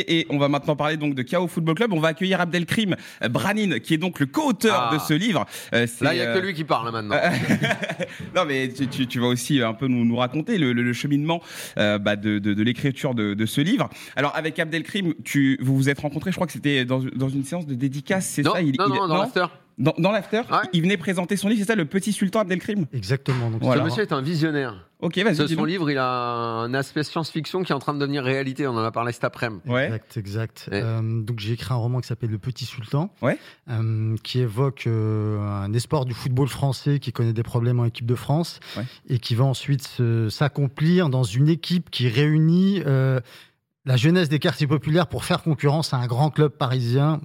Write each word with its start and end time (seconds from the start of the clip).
Et 0.00 0.26
on 0.30 0.38
va 0.38 0.48
maintenant 0.48 0.76
parler 0.76 0.96
donc 0.96 1.14
de 1.14 1.22
Chaos 1.22 1.48
Football 1.48 1.74
Club. 1.74 1.92
On 1.92 2.00
va 2.00 2.08
accueillir 2.08 2.40
Abdelkrim 2.40 2.96
Branin, 3.30 3.78
qui 3.78 3.94
est 3.94 3.98
donc 3.98 4.20
le 4.20 4.26
co-auteur 4.26 4.88
Ah. 4.90 4.94
de 4.94 4.98
ce 5.00 5.14
livre. 5.14 5.44
Euh, 5.72 5.86
Là, 6.00 6.14
il 6.14 6.16
n'y 6.16 6.22
a 6.22 6.30
euh, 6.30 6.34
que 6.40 6.44
lui 6.46 6.54
qui 6.54 6.64
parle 6.64 6.88
hein, 6.88 6.92
maintenant. 6.92 7.16
non, 8.36 8.44
mais 8.46 8.68
tu, 8.68 8.86
tu- 8.88 9.06
tu 9.06 9.20
vas 9.20 9.26
aussi 9.26 9.60
un 9.62 9.74
peu 9.74 9.86
nous, 9.86 10.04
nous 10.04 10.16
raconter 10.16 10.58
le, 10.58 10.72
le- 10.72 10.82
le 10.82 10.92
cheminement 10.92 11.40
euh, 11.78 11.98
bah, 11.98 12.16
de, 12.16 12.38
de- 12.38 12.54
de 12.54 12.62
l'écriture 12.62 13.14
de, 13.14 13.34
de 13.34 13.46
ce 13.46 13.60
livre. 13.60 13.88
Alors, 14.16 14.32
avec 14.36 14.58
Abdelkrim, 14.58 15.14
tu, 15.24 15.58
vous 15.62 15.76
vous 15.76 15.88
êtes 15.88 16.00
rencontrés, 16.00 16.30
je 16.30 16.36
crois 16.36 16.46
que 16.46 16.52
c'était 16.52 16.84
dans, 16.84 17.00
dans 17.14 17.28
une 17.28 17.44
séance 17.44 17.66
de 17.66 17.74
dédicace, 17.74 18.26
c'est 18.26 18.42
ça 18.42 18.60
Il- 18.60 18.74
non, 18.78 18.86
il- 18.86 18.94
non, 18.94 19.08
dans 19.08 19.18
l'after. 19.18 19.46
Dans, 19.76 19.92
dans 19.98 20.12
l'after, 20.12 20.42
Ouais. 20.50 20.58
il 20.72 20.82
venait 20.82 20.96
présenter 20.96 21.36
son 21.36 21.48
livre, 21.48 21.60
c'est 21.60 21.66
ça, 21.66 21.74
Le 21.74 21.84
Petit 21.84 22.12
Sultan 22.12 22.40
Abdelkrim 22.40 22.86
Exactement. 22.92 23.50
Donc, 23.50 23.60
Voilà. 23.62 23.82
Ce 23.82 23.86
monsieur 23.86 24.02
est 24.02 24.12
un 24.12 24.20
visionnaire. 24.22 24.88
Ok, 25.00 25.18
vas-y. 25.18 25.34
Son 25.48 25.54
donc. 25.56 25.66
livre, 25.66 25.90
il 25.90 25.98
a 25.98 26.06
un 26.06 26.72
aspect 26.74 27.02
science-fiction 27.02 27.62
qui 27.64 27.72
est 27.72 27.74
en 27.74 27.78
train 27.80 27.92
de 27.92 27.98
devenir 27.98 28.22
réalité. 28.22 28.66
On 28.68 28.70
en 28.76 28.84
a 28.84 28.92
parlé 28.92 29.12
cet 29.12 29.24
après-midi. 29.24 29.62
Ouais. 29.68 29.86
Exact, 29.86 30.16
exact. 30.16 30.68
Ouais. 30.70 30.80
Euh, 30.82 31.22
donc 31.22 31.40
j'ai 31.40 31.52
écrit 31.54 31.72
un 31.74 31.76
roman 31.76 32.00
qui 32.00 32.06
s'appelle 32.06 32.30
Le 32.30 32.38
Petit 32.38 32.64
Sultan, 32.64 33.12
Ouais. 33.20 33.36
euh, 33.68 34.14
qui 34.22 34.38
évoque 34.40 34.84
euh, 34.86 35.40
un 35.40 35.72
espoir 35.72 36.04
du 36.04 36.14
football 36.14 36.46
français 36.48 37.00
qui 37.00 37.12
connaît 37.12 37.32
des 37.32 37.42
problèmes 37.42 37.80
en 37.80 37.84
équipe 37.84 38.06
de 38.06 38.14
France 38.14 38.60
Ouais. 38.76 38.84
et 39.08 39.18
qui 39.18 39.34
va 39.34 39.44
ensuite 39.44 39.88
s'accomplir 40.30 41.08
dans 41.08 41.24
une 41.24 41.48
équipe 41.48 41.90
qui 41.90 42.08
réunit 42.08 42.82
euh, 42.86 43.20
la 43.84 43.96
jeunesse 43.96 44.28
des 44.28 44.38
quartiers 44.38 44.66
populaires 44.66 45.06
pour 45.08 45.24
faire 45.24 45.42
concurrence 45.42 45.92
à 45.92 45.98
un 45.98 46.06
grand 46.06 46.30
club 46.30 46.52
parisien 46.52 47.20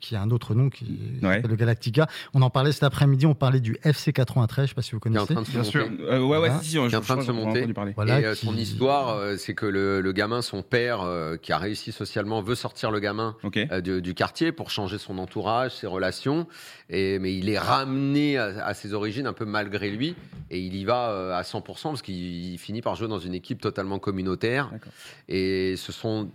qui 0.00 0.14
a 0.14 0.22
un 0.22 0.30
autre 0.30 0.54
nom 0.54 0.70
qui 0.70 0.84
Ouais. 1.22 1.34
s'appelle 1.36 1.50
le 1.50 1.56
Galactica. 1.56 2.06
On 2.34 2.42
en 2.42 2.50
parlait 2.50 2.72
cet 2.72 2.82
après-midi, 2.84 3.26
on 3.26 3.34
parlait 3.34 3.60
du 3.60 3.76
FC 3.82 4.12
93, 4.12 4.64
je 4.66 4.68
sais 4.70 4.74
pas 4.74 4.82
si 4.82 4.92
vous 4.92 5.00
Qui 5.00 5.08
est 5.08 5.18
en 5.18 5.26
connaissez. 5.26 5.34
train 5.34 5.60
de 5.60 5.64
se 5.64 5.70
Bien 5.72 5.82
monter. 5.88 5.96
sûr. 5.98 6.06
Euh, 6.08 6.18
ouais, 6.20 6.26
ouais, 6.28 6.38
Voilà. 6.38 6.58
si, 6.60 6.64
si, 6.66 6.70
Qui 6.72 6.76
est 6.78 6.94
en 6.96 7.00
train 7.00 7.16
de 7.16 7.22
se 7.22 7.32
monter. 7.32 7.66
Voilà, 7.96 8.20
et 8.20 8.24
euh, 8.26 8.34
qui- 8.34 8.46
son 8.46 8.56
histoire, 8.56 9.16
euh, 9.16 9.36
c'est 9.36 9.54
que 9.54 9.66
le, 9.66 10.00
le 10.00 10.12
gamin, 10.12 10.42
son 10.42 10.62
père, 10.62 11.02
euh, 11.02 11.36
qui 11.36 11.52
a 11.52 11.58
réussi 11.58 11.90
socialement, 11.92 12.42
veut 12.42 12.54
sortir 12.54 12.90
le 12.90 13.00
gamin 13.00 13.36
euh, 13.72 13.80
du, 13.80 14.00
du 14.02 14.14
quartier 14.14 14.52
pour 14.52 14.70
changer 14.70 14.98
son 14.98 15.18
entourage, 15.18 15.72
ses 15.74 15.86
relations. 15.86 16.46
Et, 16.88 17.18
mais 17.18 17.34
il 17.36 17.48
est 17.48 17.58
ramené 17.58 18.38
à, 18.38 18.64
à 18.66 18.74
ses 18.74 18.92
origines 18.94 19.26
un 19.26 19.32
peu 19.32 19.44
malgré 19.44 19.90
lui. 19.90 20.14
Et 20.50 20.60
il 20.60 20.76
y 20.76 20.84
va 20.84 21.36
à 21.36 21.42
100% 21.42 21.62
parce 21.82 22.02
qu'il 22.02 22.14
il 22.14 22.58
finit 22.58 22.82
par 22.82 22.94
jouer 22.94 23.08
dans 23.08 23.18
une 23.18 23.34
équipe 23.34 23.60
totalement 23.60 23.98
communautaire. 23.98 24.70
Et 25.28 25.74
ce 25.76 25.90
sont. 25.92 26.30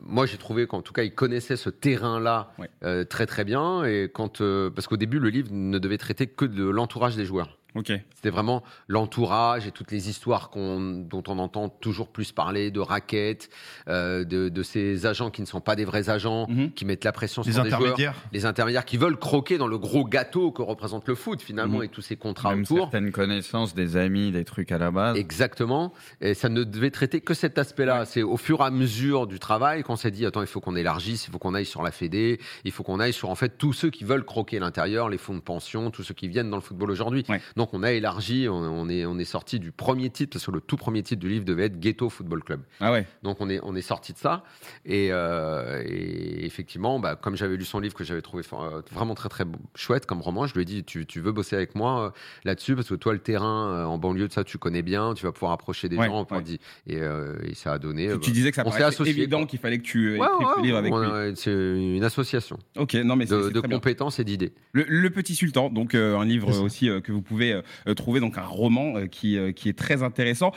Moi, 0.00 0.26
j'ai 0.26 0.38
trouvé 0.38 0.66
qu'en 0.66 0.82
tout 0.82 0.92
cas, 0.92 1.02
il 1.02 1.14
connaissait 1.14 1.56
ce 1.56 1.70
terrain-là 1.70 2.52
euh, 2.82 3.04
très 3.04 3.26
très 3.26 3.44
bien. 3.44 3.84
Et 3.84 4.10
quand, 4.12 4.40
euh, 4.40 4.70
parce 4.70 4.88
qu'au 4.88 4.96
début, 4.96 5.18
le 5.18 5.28
livre 5.28 5.50
ne 5.52 5.78
devait 5.78 5.98
traiter 5.98 6.26
que 6.26 6.44
de 6.44 6.64
l'entourage 6.64 7.16
des 7.16 7.24
joueurs. 7.24 7.58
C'était 7.86 8.30
vraiment 8.30 8.62
l'entourage 8.88 9.66
et 9.66 9.70
toutes 9.70 9.90
les 9.92 10.08
histoires 10.08 10.50
dont 10.54 11.22
on 11.28 11.38
entend 11.38 11.68
toujours 11.68 12.08
plus 12.08 12.32
parler, 12.32 12.70
de 12.70 12.80
raquettes, 12.80 13.48
euh, 13.88 14.24
de, 14.24 14.48
de 14.48 14.62
ces 14.62 15.06
agents 15.06 15.30
qui 15.30 15.40
ne 15.40 15.46
sont 15.46 15.60
pas 15.60 15.76
des 15.76 15.84
vrais 15.84 16.10
agents, 16.10 16.46
Mhm. 16.48 16.72
qui 16.72 16.84
mettent 16.84 17.04
la 17.04 17.12
pression 17.12 17.42
Les 17.44 17.52
sur 17.52 17.62
des 17.62 17.70
joueurs, 17.70 17.80
intermédiaires. 17.82 18.14
les 18.32 18.46
intermédiaires 18.46 18.84
qui 18.84 18.96
veulent 18.96 19.18
croquer 19.18 19.58
dans 19.58 19.66
le 19.68 19.78
gros 19.78 20.04
gâteau 20.04 20.50
que 20.50 20.62
représente 20.62 21.06
le 21.08 21.14
foot 21.14 21.40
finalement 21.40 21.78
Mhm. 21.78 21.84
et 21.84 21.88
tous 21.88 22.02
ces 22.02 22.16
contrats 22.16 22.50
Même 22.50 22.62
autour. 22.62 22.78
certaines 22.90 23.12
connaissances, 23.12 23.74
des 23.74 23.96
amis, 23.96 24.32
des 24.32 24.44
trucs 24.44 24.72
à 24.72 24.78
la 24.78 24.90
base. 24.90 25.16
Exactement. 25.16 25.92
Et 26.20 26.34
ça 26.34 26.48
ne 26.48 26.64
devait 26.64 26.90
traiter 26.90 27.20
que 27.20 27.34
cet 27.34 27.58
aspect-là. 27.58 28.04
C'est 28.04 28.22
au 28.22 28.36
fur 28.36 28.60
et 28.60 28.64
à 28.64 28.70
mesure 28.70 29.26
du 29.26 29.38
travail 29.38 29.82
qu'on 29.82 29.96
s'est 29.96 30.10
dit 30.10 30.26
attends, 30.26 30.40
il 30.40 30.46
faut 30.46 30.60
qu'on 30.60 30.76
élargisse, 30.76 31.26
il 31.26 31.30
faut 31.30 31.38
qu'on 31.38 31.54
aille 31.54 31.66
sur 31.66 31.82
la 31.82 31.90
Fédé, 31.90 32.40
il 32.64 32.72
faut 32.72 32.82
qu'on 32.82 33.00
aille 33.00 33.12
sur 33.12 33.30
en 33.30 33.34
fait 33.34 33.56
tous 33.58 33.72
ceux 33.72 33.90
qui 33.90 34.04
veulent 34.04 34.24
croquer 34.24 34.58
l'intérieur, 34.58 35.08
les 35.08 35.18
fonds 35.18 35.34
de 35.34 35.40
pension, 35.40 35.90
tous 35.90 36.02
ceux 36.02 36.14
qui 36.14 36.28
viennent 36.28 36.50
dans 36.50 36.56
le 36.56 36.62
football 36.62 36.90
aujourd'hui. 36.90 37.24
Ouais. 37.28 37.40
Donc 37.56 37.67
on 37.72 37.82
a 37.82 37.92
élargi, 37.92 38.48
on, 38.48 38.54
on 38.54 38.88
est 38.88 39.04
on 39.06 39.18
est 39.18 39.24
sorti 39.24 39.58
du 39.58 39.72
premier 39.72 40.10
titre 40.10 40.32
parce 40.34 40.46
que 40.46 40.50
le 40.50 40.60
tout 40.60 40.76
premier 40.76 41.02
titre 41.02 41.20
du 41.20 41.28
livre 41.28 41.44
devait 41.44 41.64
être 41.64 41.78
Ghetto 41.80 42.08
Football 42.10 42.42
Club. 42.44 42.60
Ah 42.80 42.92
ouais. 42.92 43.06
Donc 43.22 43.40
on 43.40 43.48
est, 43.50 43.60
on 43.62 43.74
est 43.76 43.82
sorti 43.82 44.12
de 44.12 44.18
ça. 44.18 44.44
Et, 44.84 45.08
euh, 45.12 45.82
et 45.86 46.44
effectivement, 46.44 46.98
bah, 47.00 47.16
comme 47.16 47.36
j'avais 47.36 47.56
lu 47.56 47.64
son 47.64 47.80
livre 47.80 47.94
que 47.94 48.04
j'avais 48.04 48.22
trouvé 48.22 48.42
euh, 48.52 48.82
vraiment 48.92 49.14
très 49.14 49.28
très 49.28 49.44
chouette 49.74 50.06
comme 50.06 50.20
roman, 50.20 50.46
je 50.46 50.54
lui 50.54 50.62
ai 50.62 50.64
dit 50.64 50.84
tu, 50.84 51.06
tu 51.06 51.20
veux 51.20 51.32
bosser 51.32 51.56
avec 51.56 51.74
moi 51.74 52.06
euh, 52.06 52.10
là-dessus? 52.44 52.74
Parce 52.74 52.88
que 52.88 52.94
toi 52.94 53.12
le 53.12 53.18
terrain 53.18 53.84
en 53.86 53.98
banlieue 53.98 54.28
de 54.28 54.32
ça 54.32 54.44
tu 54.44 54.58
connais 54.58 54.82
bien, 54.82 55.14
tu 55.14 55.24
vas 55.26 55.32
pouvoir 55.32 55.52
approcher 55.52 55.88
des 55.88 55.96
Ouais, 55.96 56.06
gens. 56.06 56.26
ouais. 56.30 56.42
dire- 56.42 56.58
et, 56.86 56.98
euh, 57.00 57.34
et 57.44 57.54
ça 57.54 57.72
a 57.72 57.78
donné. 57.78 58.08
Tu, 58.14 58.20
tu 58.20 58.30
disais 58.32 58.50
que 58.50 58.56
ça 58.56 58.64
paraissait 58.64 59.08
évident 59.08 59.46
qu'il 59.46 59.58
fallait 59.58 59.78
que 59.78 59.82
tu 59.84 60.14
écrives 60.16 60.28
ce 60.56 60.62
livre 60.62 60.76
avec 60.76 60.92
lui. 60.92 61.36
c'est 61.36 61.52
une 61.52 62.04
association 62.04 62.58
Ok, 62.76 62.94
non 62.94 63.16
mais 63.16 63.26
de, 63.26 63.50
bien. 63.50 63.62
compétences 63.78 64.18
et 64.18 64.24
d'idées. 64.24 64.52
Le, 64.72 64.84
Le 64.88 65.10
Petit 65.10 65.34
Sultan, 65.34 65.70
donc 65.70 65.94
euh, 65.94 66.18
un 66.18 66.24
livre 66.24 66.60
aussi 66.62 66.88
que 67.02 67.12
vous 67.12 67.22
pouvez 67.22 67.47
euh, 67.52 67.94
trouver, 67.94 68.20
donc 68.20 68.38
un 68.38 68.46
roman 68.46 68.96
euh, 68.96 69.06
euh, 69.24 69.52
qui 69.52 69.68
est 69.68 69.78
très 69.78 70.02
intéressant. 70.02 70.52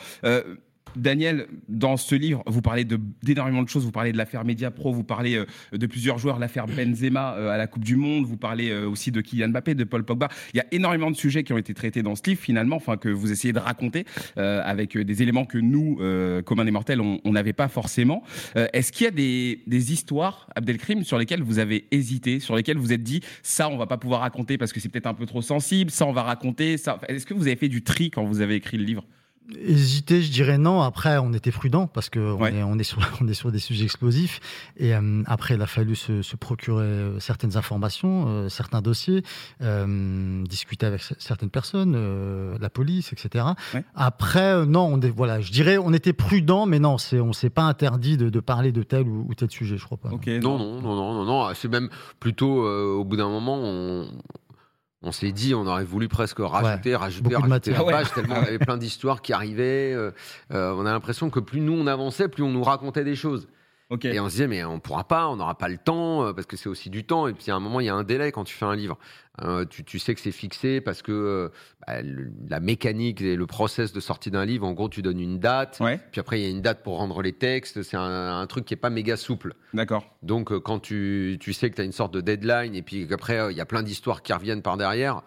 Daniel, 0.95 1.47
dans 1.69 1.97
ce 1.97 2.15
livre, 2.15 2.43
vous 2.47 2.61
parlez 2.61 2.83
de- 2.83 2.99
d'énormément 3.23 3.63
de 3.63 3.69
choses. 3.69 3.85
Vous 3.85 3.91
parlez 3.91 4.11
de 4.11 4.17
l'affaire 4.17 4.43
Media 4.43 4.71
Pro, 4.71 4.91
vous 4.91 5.03
parlez 5.03 5.35
euh, 5.35 5.45
de 5.77 5.85
plusieurs 5.85 6.17
joueurs, 6.17 6.39
l'affaire 6.39 6.67
Benzema 6.67 7.35
euh, 7.35 7.49
à 7.49 7.57
la 7.57 7.67
Coupe 7.67 7.83
du 7.83 7.95
Monde, 7.95 8.25
vous 8.25 8.37
parlez 8.37 8.69
euh, 8.69 8.89
aussi 8.89 9.11
de 9.11 9.21
Kylian 9.21 9.49
Mbappé, 9.49 9.75
de 9.75 9.83
Paul 9.83 10.03
Pogba. 10.03 10.27
Il 10.53 10.57
y 10.57 10.59
a 10.59 10.65
énormément 10.71 11.09
de 11.09 11.15
sujets 11.15 11.43
qui 11.43 11.53
ont 11.53 11.57
été 11.57 11.73
traités 11.73 12.03
dans 12.03 12.15
ce 12.15 12.23
livre, 12.25 12.41
finalement, 12.41 12.79
que 12.79 13.09
vous 13.09 13.31
essayez 13.31 13.53
de 13.53 13.59
raconter 13.59 14.05
avec 14.35 14.97
des 14.97 15.21
éléments 15.21 15.45
que 15.45 15.57
nous, 15.57 15.99
communs 16.43 16.65
des 16.65 16.71
mortels, 16.71 16.99
on 16.99 17.31
n'avait 17.31 17.53
pas 17.53 17.67
forcément. 17.67 18.23
Est-ce 18.55 18.91
qu'il 18.91 19.05
y 19.05 19.07
a 19.07 19.11
des, 19.11 19.93
histoires, 19.93 20.47
Abdelkrim, 20.55 21.03
sur 21.03 21.17
lesquelles 21.17 21.41
vous 21.41 21.59
avez 21.59 21.87
hésité, 21.91 22.39
sur 22.39 22.55
lesquelles 22.55 22.77
vous 22.77 22.91
êtes 22.91 23.03
dit 23.03 23.21
ça, 23.43 23.69
on 23.69 23.77
va 23.77 23.87
pas 23.87 23.97
pouvoir 23.97 24.21
raconter 24.21 24.57
parce 24.57 24.73
que 24.73 24.79
c'est 24.79 24.89
peut-être 24.89 25.07
un 25.07 25.13
peu 25.13 25.25
trop 25.25 25.41
sensible, 25.41 25.91
ça, 25.91 26.05
on 26.05 26.13
va 26.13 26.23
raconter. 26.23 26.73
Est-ce 26.73 27.25
que 27.25 27.33
vous 27.33 27.47
avez 27.47 27.55
fait 27.55 27.69
du 27.69 27.83
tri 27.83 28.11
quand 28.11 28.25
vous 28.25 28.41
avez 28.41 28.55
écrit 28.55 28.77
le 28.77 28.83
livre? 28.83 29.05
Hésiter, 29.59 30.21
je 30.21 30.31
dirais 30.31 30.57
non. 30.57 30.81
Après, 30.81 31.17
on 31.17 31.33
était 31.33 31.51
prudent 31.51 31.85
parce 31.87 32.09
que 32.09 32.19
on, 32.19 32.39
Ouais. 32.39 32.53
est, 32.55 32.63
on, 32.63 32.77
est 32.79 32.83
sur, 32.83 32.99
on 33.21 33.27
est 33.27 33.33
sur 33.33 33.51
des 33.51 33.59
sujets 33.59 33.83
explosifs. 33.83 34.39
Et 34.77 34.95
euh, 34.95 35.23
après, 35.25 35.55
il 35.55 35.61
a 35.61 35.67
fallu 35.67 35.95
se, 35.95 36.21
se 36.21 36.35
procurer 36.37 36.85
euh, 36.85 37.19
certaines 37.19 37.57
informations, 37.57 38.25
euh, 38.27 38.49
certains 38.49 38.81
dossiers, 38.81 39.23
euh, 39.61 40.43
discuter 40.45 40.85
avec 40.85 41.01
certaines 41.19 41.49
personnes, 41.49 41.93
euh, 41.97 42.55
la 42.61 42.69
police, 42.69 43.11
etc. 43.11 43.45
Ouais. 43.73 43.83
Après, 43.93 44.65
non, 44.65 44.85
on 44.91 45.01
est, 45.01 45.09
voilà, 45.09 45.41
je 45.41 45.51
dirais, 45.51 45.77
on 45.77 45.91
était 45.91 46.13
prudent, 46.13 46.65
mais 46.65 46.79
non, 46.79 46.97
c'est, 46.97 47.19
on 47.19 47.33
s'est 47.33 47.49
pas 47.49 47.63
interdit 47.63 48.15
de, 48.15 48.29
de 48.29 48.39
parler 48.39 48.71
de 48.71 48.83
tel 48.83 49.07
ou, 49.07 49.25
ou 49.27 49.33
tel 49.33 49.51
sujet, 49.51 49.77
je 49.77 49.83
crois 49.83 49.97
pas. 49.97 50.09
Non, 50.09 50.57
non, 50.57 50.81
non, 50.81 50.95
non, 50.95 51.13
non, 51.13 51.25
non. 51.25 51.53
C'est 51.55 51.67
même 51.67 51.89
plutôt 52.21 52.65
euh, 52.65 52.93
au 52.93 53.03
bout 53.03 53.17
d'un 53.17 53.27
moment, 53.29 53.57
on, 53.59 54.07
on 55.03 55.11
s'est 55.11 55.31
dit, 55.31 55.55
on 55.55 55.65
aurait 55.65 55.83
voulu 55.83 56.07
presque 56.07 56.39
rajouter, 56.39 56.95
rajouter, 56.95 57.35
rajouter 57.35 57.41
la 57.41 57.47
matière. 57.47 57.85
page, 57.85 58.13
tellement 58.13 58.35
on 58.35 58.43
avait 58.43 58.59
plein 58.59 58.77
d'histoires 58.77 59.21
qui 59.21 59.33
arrivaient. 59.33 59.93
euh, 59.93 60.11
euh, 60.51 60.73
on 60.73 60.85
a 60.85 60.91
l'impression 60.91 61.29
que 61.29 61.39
plus 61.39 61.59
nous 61.59 61.73
on 61.73 61.87
avançait, 61.87 62.27
plus 62.27 62.43
on 62.43 62.51
nous 62.51 62.63
racontait 62.63 63.03
des 63.03 63.15
choses. 63.15 63.47
Et 64.05 64.19
on 64.19 64.25
se 64.27 64.31
disait, 64.31 64.47
mais 64.47 64.63
on 64.63 64.79
pourra 64.79 65.03
pas, 65.05 65.27
on 65.27 65.35
n'aura 65.35 65.57
pas 65.57 65.67
le 65.67 65.77
temps, 65.77 66.23
euh, 66.25 66.33
parce 66.33 66.47
que 66.47 66.55
c'est 66.55 66.69
aussi 66.69 66.89
du 66.89 67.03
temps. 67.03 67.27
Et 67.27 67.33
puis 67.33 67.51
à 67.51 67.55
un 67.55 67.59
moment, 67.59 67.79
il 67.81 67.87
y 67.87 67.89
a 67.89 67.95
un 67.95 68.03
délai 68.03 68.31
quand 68.31 68.43
tu 68.45 68.55
fais 68.55 68.65
un 68.65 68.75
livre. 68.75 68.97
Euh, 69.41 69.65
tu, 69.65 69.83
tu 69.83 69.99
sais 69.99 70.13
que 70.15 70.21
c'est 70.21 70.31
fixé 70.31 70.81
parce 70.81 71.01
que 71.01 71.11
euh, 71.11 71.49
bah, 71.87 72.01
le- 72.01 72.31
la 72.49 72.59
mécanique 72.59 73.21
et 73.21 73.35
le 73.35 73.45
process 73.47 73.91
de 73.93 73.99
sortie 73.99 74.31
d'un 74.31 74.45
livre, 74.45 74.65
en 74.65 74.73
gros, 74.73 74.87
tu 74.89 75.01
donnes 75.01 75.19
une 75.19 75.39
date. 75.39 75.77
Ouais, 75.81 75.99
Puis 76.11 76.19
après, 76.21 76.39
il 76.39 76.43
y 76.43 76.45
a 76.45 76.49
une 76.49 76.61
date 76.61 76.83
pour 76.83 76.97
rendre 76.97 77.21
les 77.21 77.33
textes. 77.33 77.83
C'est 77.83 77.97
un, 77.97 78.39
un 78.39 78.47
truc 78.47 78.65
qui 78.65 78.73
est 78.73 78.77
pas 78.77 78.89
méga 78.89 79.17
souple. 79.17 79.53
d'accord. 79.73 80.05
Donc, 80.23 80.51
euh, 80.51 80.59
quand 80.59 80.79
tu, 80.79 81.37
tu 81.41 81.51
sais 81.53 81.69
que 81.69 81.75
tu 81.75 81.81
as 81.81 81.85
une 81.85 81.91
sorte 81.91 82.13
de 82.13 82.21
deadline 82.21 82.75
et 82.75 82.81
puis 82.83 83.07
qu'après, 83.07 83.51
il 83.51 83.57
y 83.57 83.61
a 83.61 83.65
plein 83.65 83.83
d'histoires 83.83 84.21
qui 84.21 84.31
reviennent 84.31 84.61
par 84.61 84.77
derrière, 84.77 85.21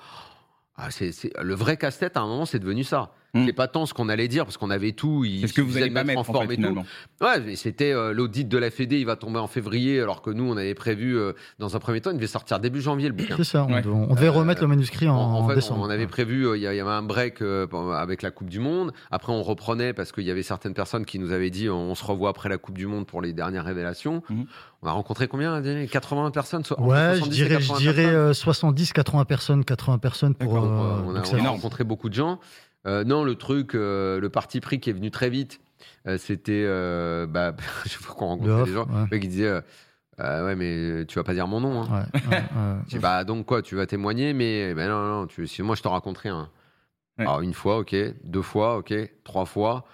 ah, 0.77 0.91
c'est- 0.91 1.31
le 1.41 1.55
vrai 1.55 1.77
casse-tête, 1.77 2.17
à 2.17 2.21
un 2.21 2.27
moment, 2.27 2.47
c'est 2.47 2.59
devenu 2.59 2.83
ça. 2.85 3.13
Mm. 3.35 3.47
C'est 3.47 3.53
pas 3.53 3.69
tant 3.69 3.85
ce 3.87 3.93
qu'on 3.95 4.09
allait 4.09 4.29
dire, 4.29 4.45
parce 4.45 4.57
qu'on 4.57 4.71
avait 4.71 4.93
tout. 4.93 5.25
C'est 5.41 5.49
ce 5.49 5.53
que 5.53 5.61
vous 5.61 5.77
allez 5.77 5.91
pas 5.91 6.05
mettre 6.05 6.19
en 6.19 6.23
en 6.23 6.25
forme 6.25 6.47
fait, 6.47 6.55
et 6.55 6.57
tout. 6.57 6.63
finalement. 6.63 6.85
Ouais, 7.21 7.41
mais 7.45 7.57
c'était 7.57 7.93
euh, 7.93 8.13
l'audit 8.13 8.49
de 8.49 8.59
la 8.59 8.71
Fédé, 8.71 8.99
il 9.01 9.07
va 9.07 9.17
tomber 9.17 9.39
en 9.41 9.47
février, 9.49 10.01
alors 10.01 10.23
que 10.23 10.31
nous, 10.31 10.45
on 10.45 10.57
avait 10.57 10.75
prévu, 10.75 11.17
euh, 11.19 11.33
dans 11.59 11.75
un 11.77 11.79
premier 11.81 12.01
temps, 12.01 12.11
il 12.11 12.17
devait 12.17 12.27
sortir 12.27 12.61
début 12.61 12.81
janvier, 12.81 13.09
le 13.09 13.15
bouquin. 13.15 13.35
C'est 13.37 13.45
ça, 13.45 13.65
on, 13.69 13.73
Ouais. 13.75 13.83
devait- 13.83 13.95
on 13.95 14.15
devait 14.15 14.27
Euh, 14.29 14.31
remettre 14.31 14.61
le 14.63 14.69
manuscrit 14.69 15.09
en, 15.09 15.17
En, 15.17 15.41
en 15.41 15.49
fait, 15.49 15.57
décembre. 15.57 15.81
on 15.85 15.91
avait 15.91 16.07
prévu, 16.07 16.47
il 16.57 16.63
y, 16.63 16.67
avait 16.67 16.81
un 16.83 17.03
break 17.03 17.43
euh, 17.43 17.67
avec 17.95 18.23
la 18.23 18.31
Coupe 18.31 18.49
du 18.51 18.61
Monde. 18.61 18.93
Après, 19.11 19.33
on 19.33 19.43
reprenait 19.43 19.93
parce 19.93 20.13
qu'il 20.13 20.25
y 20.25 20.31
avait 20.31 20.43
certaines 20.43 20.75
personnes 20.75 21.05
qui 21.05 21.19
nous 21.19 21.33
avaient 21.33 21.51
dit 21.51 21.69
on 21.69 21.95
se 21.95 22.05
revoit 22.05 22.31
après 22.31 22.49
la 22.49 22.59
Coupe 22.59 22.79
du 22.79 22.87
Monde 22.87 23.07
pour 23.07 23.21
les 23.21 23.33
dernières 23.33 23.65
révélations. 23.65 24.23
Mhm. 24.31 24.47
On 24.83 24.87
a 24.87 24.93
rencontré 24.93 25.29
combien 25.29 25.61
Daniel 25.63 25.89
80 25.89 26.31
personnes 26.31 26.63
Ouais, 26.79 27.13
je 27.15 27.19
70 27.21 27.25
et 27.25 27.45
dirais, 27.45 27.61
je 27.61 27.69
80 27.69 27.79
dirais 27.79 27.95
personnes 28.03 28.15
euh, 28.17 28.33
70, 28.35 28.93
80 28.93 29.25
personnes, 29.25 29.65
80 29.65 29.99
personnes 29.99 30.35
pour. 30.35 30.57
Euh, 30.57 30.61
on 31.07 31.15
a, 31.17 31.23
on 31.41 31.53
rencontré 31.53 31.85
beaucoup 31.85 32.09
de 32.11 32.15
gens. 32.15 32.39
Euh, 32.87 33.05
non, 33.05 33.25
le 33.25 33.35
truc, 33.35 33.75
euh, 33.75 34.21
le 34.21 34.29
parti 34.29 34.61
pris 34.61 34.81
qui 34.81 34.91
est 34.91 34.95
venu 34.95 35.11
très 35.11 35.31
vite, 35.31 35.61
euh, 36.07 36.19
c'était. 36.19 36.65
Euh, 36.67 37.27
bah, 37.27 37.55
je 37.87 37.97
faut 37.97 38.15
qu'on 38.15 38.39
off, 38.45 38.69
des 38.69 38.75
gens. 38.75 38.87
ouais. 38.87 39.05
Le 39.05 39.09
mec, 39.11 39.25
il 39.25 39.29
disait 39.29 39.49
euh, 39.49 39.61
Euh, 40.21 40.45
Ouais, 40.47 40.55
mais 40.55 41.07
tu 41.07 41.19
vas 41.19 41.25
pas 41.25 41.35
dire 41.35 41.47
mon 41.49 41.61
nom. 41.61 41.83
Hein. 41.83 42.07
Ouais, 42.13 42.21
ouais, 42.21 42.37
ouais. 42.37 42.43
Je 42.87 42.91
dis, 42.91 42.99
bah 42.99 43.25
donc 43.25 43.47
quoi, 43.47 43.63
tu 43.63 43.75
vas 43.75 43.87
témoigner, 43.87 44.33
mais 44.33 44.75
ben 44.75 44.89
non, 44.89 45.03
non, 45.03 45.21
non, 45.21 45.27
tu, 45.27 45.47
si 45.47 45.63
moi 45.63 45.75
je 45.77 45.83
te 45.83 45.89
raconterai 45.89 46.29
un. 46.29 46.51
Ouais. 47.19 47.25
Alors 47.25 47.41
une 47.41 47.55
fois, 47.55 47.79
ok, 47.79 47.95
deux 48.25 48.43
fois, 48.43 48.77
ok, 48.79 48.93
trois 49.25 49.45
fois. 49.47 49.85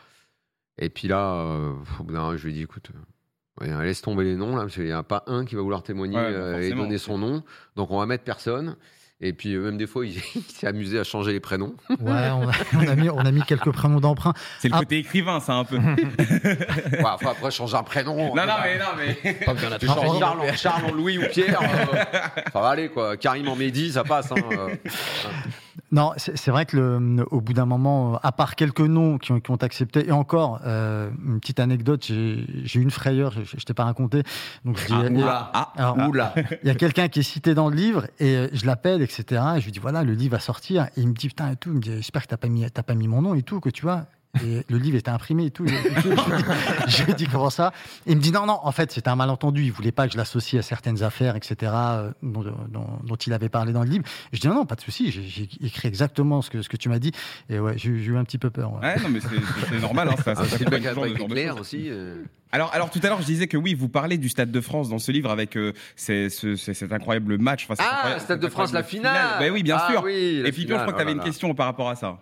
Et 0.79 0.89
puis 0.89 1.09
là, 1.09 1.35
euh, 1.35 1.73
je 2.37 2.45
lui 2.45 2.53
ai 2.53 2.55
dit, 2.55 2.63
écoute, 2.63 2.91
ouais, 3.61 3.69
laisse 3.85 4.01
tomber 4.03 4.25
les 4.25 4.37
noms 4.37 4.57
là, 4.57 4.63
parce 4.63 4.75
qu'il 4.75 4.85
n'y 4.85 4.95
en 4.95 4.99
a 4.99 5.03
pas 5.03 5.23
un 5.27 5.45
qui 5.45 5.55
va 5.55 5.63
vouloir 5.63 5.83
témoigner 5.83 6.17
Ouais, 6.17 6.33
bah, 6.33 6.39
euh, 6.39 6.61
et 6.61 6.71
donner 6.73 6.99
son 6.99 7.19
nom. 7.19 7.43
Donc 7.77 7.91
on 7.91 7.99
va 7.99 8.07
mettre 8.07 8.25
personne. 8.25 8.77
Et 9.23 9.35
puis 9.35 9.53
euh, 9.55 9.61
même 9.61 9.77
des 9.77 9.87
fois, 9.87 10.07
il, 10.07 10.13
il 10.35 10.43
s'est 10.43 10.67
amusé 10.67 10.99
à 10.99 11.05
changer 11.05 11.33
les 11.33 11.41
prénoms. 11.41 11.75
Ouais, 11.91 11.97
on 12.31 12.49
a, 12.49 12.53
on 12.75 12.87
a 12.89 12.95
mis, 12.97 13.11
on 13.11 13.19
a 13.19 13.31
mis 13.31 13.43
quelques 13.43 13.71
prénoms 13.71 14.01
d'emprunt. 14.01 14.33
C'est 14.61 14.69
le 14.69 14.75
Ah. 14.75 14.79
côté 14.79 14.99
écrivain, 14.99 15.41
ça 15.41 15.55
un 15.55 15.65
peu. 15.65 15.77
Ouais, 15.81 17.05
enfin, 17.05 17.31
après, 17.33 17.51
changer 17.51 17.77
un 17.77 17.83
prénom. 17.83 18.35
non, 18.35 18.47
non, 18.47 18.55
mais 18.63 18.79
non, 18.79 18.85
mais. 18.97 19.33
Pas 19.45 19.55
Tu 19.55 19.61
d'être 19.67 19.87
changes 19.87 20.17
un 20.17 20.19
Charles, 20.19 20.41
en, 20.41 20.53
Charles 20.55 20.85
en 20.87 20.93
Louis 20.93 21.19
ou 21.19 21.23
Pierre. 21.31 21.61
euh, 21.63 21.97
ça 22.53 22.61
va 22.61 22.69
aller, 22.69 22.89
quoi. 22.89 23.17
Karim 23.17 23.49
en 23.49 23.57
Mehdi, 23.57 23.93
ça 23.93 24.05
passe. 24.05 24.33
hein, 24.33 24.37
euh. 24.53 24.75
Non, 25.93 26.13
c'est 26.17 26.51
vrai 26.51 26.67
que 26.67 26.77
le, 26.77 27.27
au 27.33 27.41
bout 27.41 27.53
d'un 27.53 27.67
moment, 27.67 28.15
euh, 28.15 28.19
à 28.23 28.31
part 28.31 28.55
quelques 28.55 28.81
noms 28.81 29.19
qui 29.19 29.33
ont, 29.33 29.41
qui 29.41 29.51
ont 29.51 29.57
accepté, 29.57 30.07
et 30.07 30.13
encore, 30.13 30.61
euh, 30.65 31.11
une 31.27 31.41
petite 31.41 31.59
anecdote, 31.59 32.05
j'ai 32.05 32.79
eu 32.79 32.83
une 32.83 32.93
frayeur, 32.93 33.33
je, 33.33 33.41
je 33.59 33.65
t'ai 33.65 33.75
pas 33.75 33.85
raconté. 33.85 34.23
Donc 34.65 34.79
je 34.79 34.87
dis, 34.87 34.93
Ah, 34.93 35.11
oula. 35.11 35.51
Ah, 35.53 35.73
alors, 35.77 36.09
Oula. 36.09 36.35
il 36.63 36.69
y 36.69 36.71
a 36.71 36.75
quelqu'un 36.77 37.09
qui 37.09 37.19
est 37.21 37.25
cité 37.25 37.55
dans 37.55 37.69
le 37.69 37.75
livre 37.75 38.07
et 38.21 38.37
euh, 38.37 38.49
je 38.53 38.67
l'appelle, 38.67 39.03
etc. 39.03 39.43
Et 39.57 39.61
je 39.61 39.65
lui 39.65 39.73
dis 39.73 39.81
voilà, 39.81 40.05
le 40.05 40.13
livre 40.15 40.33
va 40.37 40.41
sortir. 40.41 40.85
Et 40.97 41.01
il 41.01 41.09
me 41.09 41.13
dit 41.15 41.27
putain 41.29 41.51
et 41.51 41.57
tout. 41.57 41.71
Il 41.71 41.77
me 41.77 41.81
dit 41.81 41.93
j'espère 41.97 42.23
que 42.23 42.29
t'as 42.29 42.37
pas 42.37 42.49
mis, 42.49 42.71
t'as 42.71 42.83
pas 42.85 42.95
mis 42.95 43.09
mon 43.09 43.23
nom 43.23 43.35
et 43.35 43.43
tout, 43.43 43.59
que 43.59 43.71
tu 43.71 43.83
vois. 43.83 44.07
Et 44.45 44.65
le 44.69 44.79
livre 44.79 44.97
était 44.97 45.11
imprimé 45.11 45.47
et 45.47 45.51
tout. 45.51 45.67
Je, 45.67 45.73
lui 47.03 47.07
lui 47.07 47.15
dis 47.15 47.27
comment 47.27 47.51
ça? 47.51 47.73
Il 48.07 48.17
me 48.17 48.21
dit 48.21 48.31
non, 48.31 48.47
non, 48.47 48.61
en 48.63 48.71
fait, 48.71 48.93
c'était 48.93 49.09
un 49.09 49.17
malentendu. 49.17 49.65
Il 49.65 49.73
voulait 49.73 49.91
pas 49.91 50.07
que 50.07 50.13
je 50.13 50.17
l'associe 50.19 50.59
à 50.61 50.63
certaines 50.67 51.03
affaires, 51.03 51.35
etc., 51.35 51.57
euh, 51.75 52.13
dont, 52.23 52.43
dont- 52.69 52.87
dont 53.03 53.17
il 53.17 53.33
avait 53.33 53.49
parlé 53.49 53.73
dans 53.73 53.83
le 53.83 53.89
livre. 53.91 54.05
Je 54.33 54.39
dis 54.39 54.47
non, 54.47 54.55
non, 54.55 54.67
pas 54.67 54.77
de 54.77 54.83
souci. 54.83 55.11
J'ai 55.11 55.49
écrit 55.67 55.89
exactement 55.89 56.43
ce 56.43 56.51
que, 56.51 56.63
ce 56.63 56.69
que 56.69 56.77
tu 56.77 56.89
m'as 56.89 57.01
dit. 57.01 57.11
Et 57.49 57.59
ouais, 57.59 57.75
j'ai 57.77 57.91
eu 57.91 58.17
un 58.17 58.23
petit 58.25 58.39
peu 58.39 58.51
peur. 58.51 58.73
ouais. 58.75 58.81
Ouais, 58.81 59.01
non, 59.03 59.09
mais 59.09 59.19
c'est- 59.21 59.81
normal, 59.81 60.09
hein, 60.11 60.17
ça, 60.25 60.35
ça 60.37 60.43
Ah, 60.43 60.59
de 60.79 61.37
choses. 61.51 61.61
aussi. 61.61 61.87
euh. 61.89 62.23
Alors, 62.53 62.71
alors 62.73 62.91
tout 62.91 63.01
à 63.03 63.09
l'heure, 63.09 63.21
je 63.21 63.27
disais 63.27 63.49
que 63.49 63.57
oui, 63.57 63.75
vous 63.75 63.89
parlez 63.89 64.17
du 64.17 64.29
Stade 64.29 64.51
de 64.53 64.61
France 64.61 64.89
dans 64.89 64.99
ce 65.01 65.11
livre 65.13 65.31
avec 65.31 65.57
euh, 65.57 65.73
ces- 65.97 66.31
ce- 66.31 66.55
ces- 66.57 66.75
cet 66.75 66.93
incroyable 66.93 67.37
match. 67.39 67.67
Enfin, 67.69 67.83
Ah, 67.85 67.95
incroyable- 67.97 68.21
Stade 68.23 68.41
de 68.41 68.49
France, 68.49 68.73
la 68.73 68.81
incroyable 68.81 69.09
finale. 69.13 69.39
Ben 69.41 69.53
oui, 69.53 69.63
bien 69.65 69.77
Ah 69.81 69.91
sûr. 69.91 70.03
oui, 70.05 70.43
Et 70.45 70.53
puis, 70.53 70.63
je 70.63 70.67
finale, 70.69 70.83
crois 70.83 70.93
que 70.93 70.99
tu 70.99 71.03
avais 71.03 71.11
oh 71.11 71.15
une 71.15 71.19
là. 71.19 71.25
question 71.25 71.53
par 71.55 71.67
rapport 71.67 71.89
à 71.91 71.97
ça. 71.97 72.19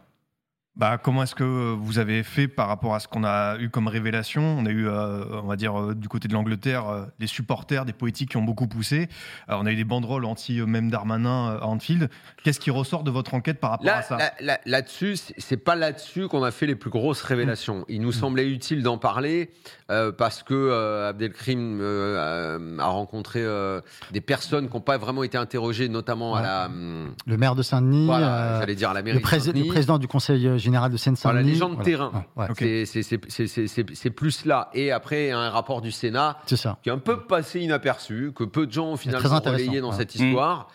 Bah, 0.79 0.97
comment 0.97 1.25
est-ce 1.25 1.35
que 1.35 1.75
vous 1.75 1.99
avez 1.99 2.23
fait 2.23 2.47
par 2.47 2.69
rapport 2.69 2.95
à 2.95 3.01
ce 3.01 3.09
qu'on 3.09 3.25
a 3.25 3.57
eu 3.59 3.69
comme 3.69 3.89
révélation? 3.89 4.43
On 4.59 4.65
a 4.65 4.71
eu, 4.71 4.87
euh, 4.87 5.25
on 5.43 5.47
va 5.49 5.57
dire, 5.57 5.77
euh, 5.79 5.95
du 5.95 6.09
côté 6.09 6.29
de 6.29 6.33
l'Angleterre, 6.35 6.89
euh, 6.89 7.05
des 7.19 7.27
supporters, 7.27 7.85
des 7.85 7.93
politiques 7.93 8.31
qui 8.31 8.37
ont 8.37 8.43
beaucoup 8.45 8.69
poussé. 8.69 9.09
Euh, 9.51 9.55
on 9.59 9.67
a 9.67 9.73
eu 9.73 9.75
des 9.77 9.83
banderoles 9.85 10.25
anti 10.25 10.61
même 10.63 10.89
Darmanin 10.89 11.59
à 11.61 11.65
Anfield. 11.67 12.09
Qu'est-ce 12.45 12.61
qui 12.61 12.71
ressort 12.71 13.03
de 13.03 13.11
votre 13.11 13.35
enquête 13.35 13.59
par 13.59 13.71
rapport 13.71 13.87
Là, 13.87 13.97
à 13.99 14.03
ça? 14.03 14.17
là- 14.19 14.33
là- 14.41 14.61
là-dessus, 14.67 15.17
c'est- 15.17 15.57
pas 15.57 15.75
là-dessus 15.75 16.29
qu'on 16.29 16.45
a 16.45 16.53
fait 16.53 16.67
les 16.67 16.77
plus 16.77 16.91
grosses 16.91 17.23
révélations. 17.23 17.85
Il 17.89 18.01
nous 18.01 18.13
semblait 18.13 18.49
utile 18.49 18.85
d'en 18.85 18.99
parler 18.99 19.51
euh, 19.91 20.13
parce 20.13 20.45
que 20.45 20.55
euh, 20.55 21.09
Abdelkrim 21.09 21.81
euh, 21.81 22.79
a- 22.79 22.87
rencontré 22.87 23.41
euh, 23.43 23.81
des 24.13 24.21
personnes 24.21 24.69
qui 24.69 24.75
n'ont 24.75 24.81
pas 24.81 24.97
vraiment 24.99 25.25
été 25.25 25.37
interrogées, 25.37 25.89
notamment 25.89 26.37
à 26.37 26.43
la, 26.43 26.69
Le 26.69 27.37
maire 27.37 27.57
de 27.57 27.63
Saint-Denis, 27.63 28.07
voilà, 28.07 28.37
euh, 28.39 28.61
j'allais 28.61 28.75
dire 28.77 28.91
à 28.91 28.95
la 28.95 29.03
mairie 29.03 29.17
le, 29.19 29.21
de 29.53 29.59
le 29.59 29.67
président 29.69 29.99
du 29.99 30.07
conseil 30.07 30.59
euh, 30.69 30.73
général 30.73 30.93
de 30.93 30.97
Seine-Saint-Denis. 30.97 31.43
Voilà, 31.43 31.49
les 31.53 31.59
gens 31.59 31.69
de 31.71 31.83
terrain. 31.83 32.13
Ouais, 32.37 32.45
ouais, 32.45 32.51
Ok. 32.51 32.59
C'est- 32.87 34.11
plus 34.11 34.45
là. 34.45 34.71
Et 34.75 34.91
après, 34.93 35.31
un 35.31 35.51
rapport 35.51 35.81
du 35.81 35.91
Sénat 35.91 36.39
ça. 36.47 36.79
qui 36.83 36.89
est 36.89 36.93
un 36.93 36.99
peu 36.99 37.21
passé 37.27 37.61
inaperçu, 37.61 38.33
que 38.35 38.45
peu 38.45 38.67
de 38.67 38.73
gens 38.73 38.87
ont 38.93 38.97
finalement 38.97 39.39
relayé 39.41 39.81
dans 39.81 39.91
ouais. 39.91 39.97
cette 39.97 40.19
Mm. 40.19 40.25
histoire. 40.25 40.69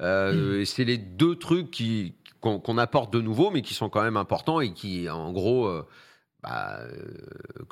Euh, 0.00 0.60
et 0.60 0.64
C'est 0.64 0.84
les 0.84 0.98
deux 0.98 1.36
trucs 1.36 1.82
qu'on 2.40 2.78
apporte 2.78 3.12
de 3.12 3.20
nouveau, 3.20 3.50
mais 3.50 3.62
qui 3.62 3.74
sont 3.74 3.88
quand 3.88 4.02
même 4.02 4.16
importants 4.16 4.60
et 4.60 4.72
qui, 4.72 5.08
en 5.10 5.32
gros, 5.32 5.66
euh, 5.66 5.86
bah, 6.42 6.78
euh, 6.82 7.02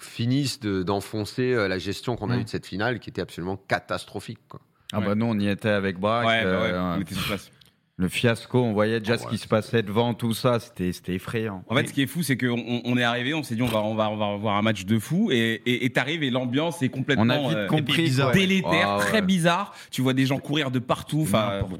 finissent 0.00 0.58
de- 0.60 0.82
d'enfoncer 0.82 1.54
la 1.68 1.78
gestion 1.78 2.16
qu'on 2.16 2.30
a 2.30 2.36
Mm. 2.36 2.40
eue 2.40 2.44
de 2.44 2.48
cette 2.48 2.66
finale, 2.66 2.98
qui 2.98 3.10
était 3.10 3.22
absolument 3.22 3.56
catastrophique. 3.68 4.40
quoi. 4.48 4.60
Ah 4.92 5.00
Ouais. 5.00 5.06
bah 5.06 5.14
nous 5.16 5.26
on 5.26 5.36
y 5.38 5.48
était 5.48 5.68
avec 5.68 5.98
Braque. 5.98 6.26
Ouais, 6.28 6.44
bah 6.44 6.50
ouais, 6.62 6.70
euh, 6.72 6.94
on 6.96 7.00
était 7.00 7.14
sur 7.14 7.26
place. 7.26 7.50
Le 7.98 8.08
fiasco, 8.08 8.62
on 8.62 8.74
voyait 8.74 9.00
déjà 9.00 9.14
Ah 9.14 9.18
ce 9.18 9.24
ouais, 9.24 9.30
qui 9.30 9.38
se 9.38 9.48
passait 9.48 9.82
devant, 9.82 10.12
tout 10.12 10.34
ça, 10.34 10.60
c'était 10.60 10.92
c'était 10.92 11.14
effrayant. 11.14 11.64
En 11.66 11.74
fait, 11.74 11.86
ce 11.88 11.94
qui 11.94 12.02
est 12.02 12.06
fou, 12.06 12.22
c'est 12.22 12.36
qu'on 12.36 12.82
on- 12.84 12.96
est 12.98 13.02
arrivé, 13.02 13.32
on 13.32 13.42
s'est 13.42 13.54
dit 13.54 13.62
on 13.62 13.66
va, 13.68 13.78
on 13.82 13.94
va, 13.94 14.10
on 14.10 14.16
va 14.18 14.36
voir 14.36 14.56
un 14.56 14.60
match 14.62 14.84
de 14.84 14.98
fou, 14.98 15.30
et 15.30 15.62
et- 15.64 15.86
et 15.86 15.90
t'arrives 15.90 16.22
et 16.22 16.28
l'ambiance 16.30 16.82
est 16.82 16.90
complètement 16.90 17.24
On 17.24 17.30
a 17.30 17.48
vite 17.48 17.56
euh, 17.56 17.66
compris, 17.68 18.02
bizarre. 18.02 18.32
délétère, 18.32 18.88
Ah 18.90 18.96
ouais. 18.98 19.02
très 19.04 19.22
bizarre. 19.22 19.72
Tu 19.90 20.02
vois 20.02 20.12
des 20.12 20.26
gens 20.26 20.38
courir 20.38 20.70
de 20.70 20.78
partout. 20.78 21.26
Bon, 21.30 21.38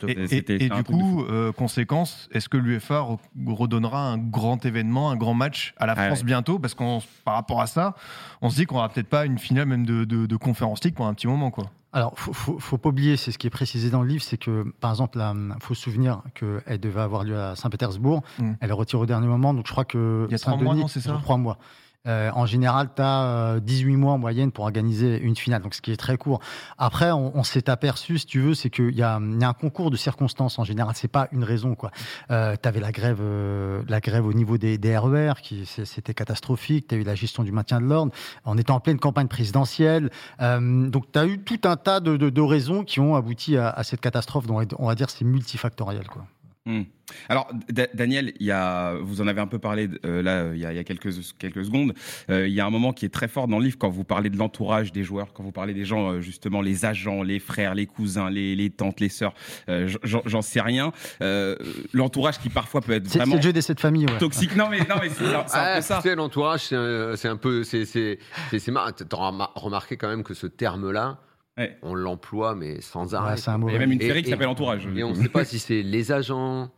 Et, 0.09 0.13
et- 0.13 0.27
c'était- 0.27 0.57
et 0.57 0.71
du 0.71 0.83
coup, 0.85 1.23
euh, 1.25 1.53
conséquence, 1.53 2.31
est-ce 2.33 2.49
que 2.49 2.57
l'UEFA 2.57 3.01
re- 3.03 3.19
redonnera 3.47 4.01
un 4.01 4.17
grand 4.17 4.65
événement, 4.65 5.11
un 5.11 5.17
grand 5.17 5.35
match 5.35 5.75
à 5.77 5.85
la 5.85 5.93
Ah 5.99 6.07
France 6.07 6.21
ouais. 6.21 6.25
bientôt? 6.25 6.59
Parce 6.59 6.73
qu'on, 6.73 7.03
par 7.27 7.35
rapport 7.35 7.61
à 7.61 7.67
ça, 7.67 7.95
on 8.41 8.49
se 8.49 8.57
dit 8.57 8.65
qu'on 8.65 8.77
aura 8.77 8.89
peut-être 8.89 9.09
pas 9.09 9.27
une 9.27 9.39
finale 9.39 9.67
même 9.67 9.85
de, 9.85 10.05
de, 10.05 10.25
de 10.25 10.37
conférence 10.37 10.83
league 10.83 10.95
pour 10.95 11.07
un 11.07 11.13
petit 11.13 11.27
moment, 11.27 11.51
quoi. 11.51 11.71
Alors, 11.93 12.19
faut, 12.19 12.33
faut, 12.33 12.59
faut 12.59 12.79
pas 12.79 12.91
oublier, 12.91 13.17
c'est 13.17 13.33
ce 13.33 13.39
qui 13.39 13.47
est 13.47 13.51
précisé 13.51 13.91
dans 13.91 14.03
le 14.03 14.09
livre, 14.09 14.23
c'est 14.23 14.37
que, 14.37 14.65
par 14.81 14.91
exemple, 14.91 15.19
il 15.19 15.55
faut 15.61 15.75
se 15.75 15.83
souvenir 15.83 16.23
qu'elle 16.35 16.79
devait 16.79 17.01
avoir 17.01 17.25
lieu 17.25 17.39
à 17.39 17.57
Saint-Pétersbourg. 17.57 18.23
Mm. 18.39 18.53
Elle 18.61 18.71
est 18.71 18.75
retirée 18.75 19.03
au 19.03 19.07
dernier 19.07 19.29
moment, 19.29 19.55
donc 19.55 19.67
je 19.67 19.73
crois 19.73 19.85
que 19.85 20.27
Il 20.29 20.33
y 20.33 20.35
a 20.35 20.39
trois 20.39 20.57
mois, 20.57 20.75
non, 20.75 20.89
c'est 20.89 21.01
ça 21.01 21.19
Trois 21.23 21.39
mois. 21.39 21.59
Euh, 22.07 22.31
en 22.35 22.47
général, 22.47 22.89
tu 22.95 23.03
as 23.03 23.59
18 23.61 23.97
mois 23.97 24.13
en 24.13 24.19
moyenne 24.19 24.53
pour 24.53 24.65
organiser 24.65 25.19
une 25.21 25.37
finale, 25.37 25.63
donc 25.63 25.75
ce 25.75 25.83
qui 25.83 25.93
est 25.93 25.97
très 25.97 26.17
court. 26.17 26.41
Après, 26.79 27.11
on, 27.13 27.43
s'est 27.43 27.71
aperçu, 27.71 28.19
si 28.19 28.27
tu 28.27 28.41
veux, 28.41 28.55
c'est 28.55 28.71
qu'il 28.71 28.91
y, 28.95 28.99
y 28.99 29.03
a 29.03 29.17
un 29.17 29.53
concours 29.53 29.91
de 29.91 29.97
circonstances 29.97 30.59
en 30.59 30.65
général. 30.65 30.95
C'est 30.97 31.09
pas 31.09 31.29
une 31.33 31.45
raison, 31.45 31.75
quoi. 31.75 31.91
Euh, 32.31 32.57
tu 32.61 32.69
avais 32.69 32.81
la 32.81 32.93
grève, 32.93 33.19
euh, 33.21 33.83
la 33.89 34.01
grève 34.01 34.27
au 34.27 34.33
niveau 34.33 34.59
des, 34.59 34.79
RER, 34.99 35.35
qui 35.43 35.67
c'est- 35.67 35.85
c'était 35.85 36.15
catastrophique. 36.15 36.89
Tu 36.89 36.95
as 36.95 36.99
eu 36.99 37.03
la 37.03 37.15
gestion 37.15 37.43
du 37.43 37.53
maintien 37.53 37.81
de 37.81 37.87
l'ordre. 37.87 38.13
On 38.45 38.57
était 38.57 38.71
en 38.71 38.81
pleine 38.81 38.99
campagne 38.99 39.29
présidentielle. 39.29 40.11
Donc, 40.41 41.13
tu 41.13 41.19
as 41.19 41.27
eu 41.27 41.39
tout 41.39 41.61
un 41.65 41.77
tas 41.77 42.01
de, 42.01 42.41
raisons 42.41 42.85
qui 42.85 43.01
ont 43.01 43.17
abouti 43.17 43.57
à, 43.57 43.71
à 43.71 43.83
cette 43.83 44.01
catastrophe. 44.01 44.47
dont 44.47 44.61
on 44.79 44.87
va 44.87 44.95
dire 44.95 45.11
c'est 45.11 45.25
multifactoriel, 45.25 46.07
quoi. 46.09 46.27
Hmm. 46.67 46.83
Alors, 47.29 47.49
Da- 47.71 47.87
Daniel, 47.95 48.33
il 48.41 48.47
y 48.47 48.51
a, 48.51 48.95
vous 49.01 49.21
en 49.21 49.29
avez 49.29 49.41
un 49.41 49.47
peu 49.47 49.61
parlé 49.61 49.89
euh, 50.05 50.21
là, 50.23 50.53
il 50.53 50.59
y 50.59 50.67
a, 50.67 50.73
il 50.73 50.77
y 50.77 50.81
a 50.81 50.83
quelques, 50.83 51.11
quelques 51.39 51.65
secondes. 51.65 51.95
Euh, 52.29 52.49
il 52.49 52.53
y 52.55 52.61
a 52.61 52.67
un 52.67 52.71
moment 52.71 52.93
qui 52.93 53.05
est 53.05 53.09
très 53.15 53.29
fort 53.29 53.47
dans 53.47 53.61
le 53.61 53.65
livre 53.67 53.79
quand 53.79 53.89
vous 53.89 54.03
parlez 54.03 54.29
de 54.31 54.37
l'entourage 54.37 54.91
des 54.91 55.05
joueurs, 55.05 55.33
quand 55.33 55.45
vous 55.45 55.53
parlez 55.53 55.73
des 55.75 55.85
gens, 55.85 56.11
euh, 56.11 56.21
justement, 56.21 56.61
les 56.63 56.85
agents, 56.85 57.23
les 57.23 57.39
frères, 57.39 57.77
les 57.77 57.87
cousins, 57.87 58.29
les, 58.31 58.57
les 58.57 58.71
tantes, 58.71 58.99
les 58.99 59.09
sœurs, 59.09 59.35
euh, 59.69 59.89
j'en- 60.03 60.43
sais 60.43 60.61
rien. 60.61 60.91
Euh, 61.23 61.55
l'entourage 61.93 62.39
qui 62.41 62.49
parfois 62.51 62.81
peut 62.81 62.93
être 62.95 63.07
C'est 63.07 63.13
c'est 63.13 63.19
vraiment 63.21 63.37
le 63.37 63.43
jeu 63.43 63.53
des 63.53 63.63
sept 63.63 63.79
familles, 63.79 64.07
ouais. 64.07 64.19
toxique. 64.19 64.57
Non, 64.57 64.69
mais, 64.69 64.79
non, 64.81 64.97
mais 65.01 65.09
c'est 65.09 65.25
un 65.33 65.45
Ah, 65.53 65.75
peu 65.77 65.83
ça. 65.83 65.97
tu 66.03 66.09
sais, 66.09 66.17
l'entourage, 66.17 66.63
c'est 66.63 67.29
un, 67.29 67.37
peu. 67.37 67.63
C'est 67.63 67.85
c'est- 67.85 68.19
c'est- 68.51 68.59
c'est 68.59 68.73
marrant. 68.73 68.91
T'auras 68.91 69.31
ma- 69.31 69.51
remarqué 69.55 69.97
quand 69.97 70.09
même 70.09 70.25
que 70.25 70.35
ce 70.35 70.49
terme-là, 70.49 71.19
Ouais. 71.59 71.79
on 71.83 71.95
l'emploie, 71.95 72.55
mais 72.55 72.81
sans 72.83 73.13
Ouais, 73.13 73.15
arrêt. 73.19 73.37
c'est 73.39 73.51
un 73.51 73.61
Il 73.67 73.73
y 73.73 73.77
a 73.77 73.79
même 73.79 73.93
une 73.93 74.03
Et- 74.03 74.07
série 74.07 74.23
qui 74.23 74.31
s'appelle 74.31 74.49
Entourage. 74.49 74.87
Et 74.95 75.03
on 75.05 75.11
ne 75.11 75.15
sait 75.15 75.29
pas 75.31 75.45
si 75.45 75.59
c'est 75.59 75.83
les 75.83 76.13
agents, 76.13 76.71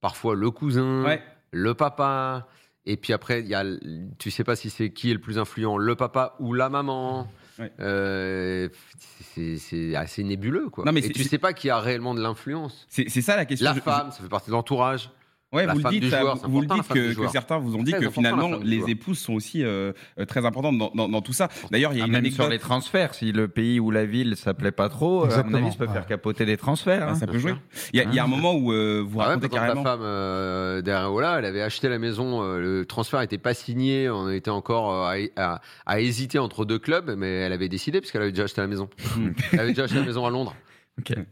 parfois 0.00 0.34
le 0.34 0.50
cousin, 0.50 1.04
Ouais. 1.04 1.22
le 1.52 1.74
papa. 1.74 2.48
Et 2.86 2.96
puis 2.96 3.12
après, 3.12 3.40
il 3.40 3.46
y 3.46 3.54
a, 3.54 3.64
tu 4.18 4.30
sais 4.30 4.44
pas 4.44 4.56
si 4.56 4.70
c'est 4.70 4.90
qui 4.90 5.10
est 5.10 5.14
le 5.14 5.20
plus 5.20 5.38
influent, 5.38 5.78
le 5.78 5.94
papa 5.94 6.34
ou 6.40 6.52
la 6.52 6.68
maman. 6.68 7.28
Ouais. 7.58 7.70
Euh, 7.80 8.68
c'est 9.36 9.94
assez 9.94 10.24
nébuleux, 10.24 10.68
quoi. 10.68 10.84
Non, 10.84 10.92
mais 10.92 11.00
et 11.06 11.10
tu 11.10 11.22
sais 11.24 11.38
pas 11.38 11.52
qui 11.52 11.70
a 11.70 11.78
réellement 11.78 12.14
de 12.14 12.20
l'influence. 12.20 12.84
C'est 12.88 13.08
c'est 13.08 13.22
ça 13.22 13.36
la 13.36 13.44
question. 13.44 13.64
La 13.68 13.74
Je- 13.74 13.80
femme, 13.80 14.10
ça 14.10 14.20
fait 14.22 14.28
partie 14.28 14.48
de 14.50 14.52
l'entourage. 14.56 15.10
Ouais, 15.54 15.66
La 15.66 15.72
vous 15.74 15.78
le 15.84 15.90
dites, 15.90 16.10
ça, 16.10 16.20
joueur, 16.20 16.36
vous- 16.42 16.60
le 16.60 16.66
femme 16.68 16.82
que, 16.82 17.28
certains 17.28 17.58
vous 17.58 17.76
ont 17.76 17.82
dit 17.82 17.92
que 17.92 18.10
finalement 18.10 18.50
les 18.62 18.90
épouses 18.90 19.18
sont 19.18 19.34
aussi 19.34 19.62
euh, 19.64 19.92
euh, 20.18 20.24
très 20.24 20.44
importantes 20.44 20.76
dans, 20.76 20.90
dans- 20.94 21.08
dans 21.08 21.22
tout 21.22 21.32
ça. 21.32 21.48
D'ailleurs, 21.70 21.92
il 21.92 21.98
y 21.98 22.00
a 22.00 22.04
Ah, 22.04 22.06
une 22.06 22.12
même 22.12 22.20
anecdote. 22.22 22.40
sur 22.42 22.50
les 22.50 22.58
transferts, 22.58 23.14
si 23.14 23.32
le 23.32 23.48
pays 23.48 23.78
ou 23.80 23.90
la 23.90 24.04
ville 24.04 24.36
s'appelait 24.36 24.72
pas 24.72 24.88
trop, 24.88 25.24
euh, 25.26 25.38
à 25.38 25.42
mon 25.44 25.54
avis, 25.54 25.70
ça 25.70 25.78
peut 25.78 25.86
ouais. 25.86 25.92
faire 25.92 26.06
capoter 26.06 26.44
des 26.44 26.56
transferts. 26.56 27.04
Ah, 27.06 27.10
hein. 27.12 27.14
ça 27.14 27.26
peut 27.26 27.38
jouer. 27.38 27.54
Il 27.92 27.98
y, 27.98 28.02
a, 28.02 28.04
il 28.04 28.14
y 28.14 28.18
a 28.18 28.24
un 28.24 28.26
moment 28.26 28.54
où 28.54 28.72
euh, 28.72 29.02
vous 29.06 29.20
Ah 29.20 29.24
ouais, 29.24 29.28
racontez 29.34 29.46
exemple, 29.46 29.62
carrément. 29.64 29.84
la 29.84 29.90
femme 29.92 30.00
euh, 30.02 30.82
d'Areola, 30.82 31.38
elle 31.38 31.44
avait 31.44 31.62
acheté 31.62 31.88
la 31.88 31.98
maison, 31.98 32.42
euh, 32.42 32.58
le 32.58 32.84
transfert 32.86 33.20
n'était 33.20 33.38
pas 33.38 33.54
signé, 33.54 34.10
on 34.10 34.28
était 34.30 34.50
encore 34.50 34.92
euh, 34.92 35.26
à, 35.36 35.54
à- 35.54 35.60
à 35.86 36.00
hésiter 36.00 36.38
entre 36.38 36.64
deux 36.64 36.78
clubs, 36.78 37.14
mais 37.16 37.28
elle 37.40 37.52
avait 37.52 37.68
décidé 37.68 38.00
puisqu'elle 38.00 38.22
avait 38.22 38.32
déjà 38.32 38.44
acheté 38.44 38.60
la 38.60 38.66
maison. 38.66 38.88
elle 39.52 39.60
avait 39.60 39.68
déjà 39.70 39.84
acheté 39.84 39.98
la 40.00 40.04
maison 40.06 40.26
à 40.26 40.30
Londres. 40.30 40.54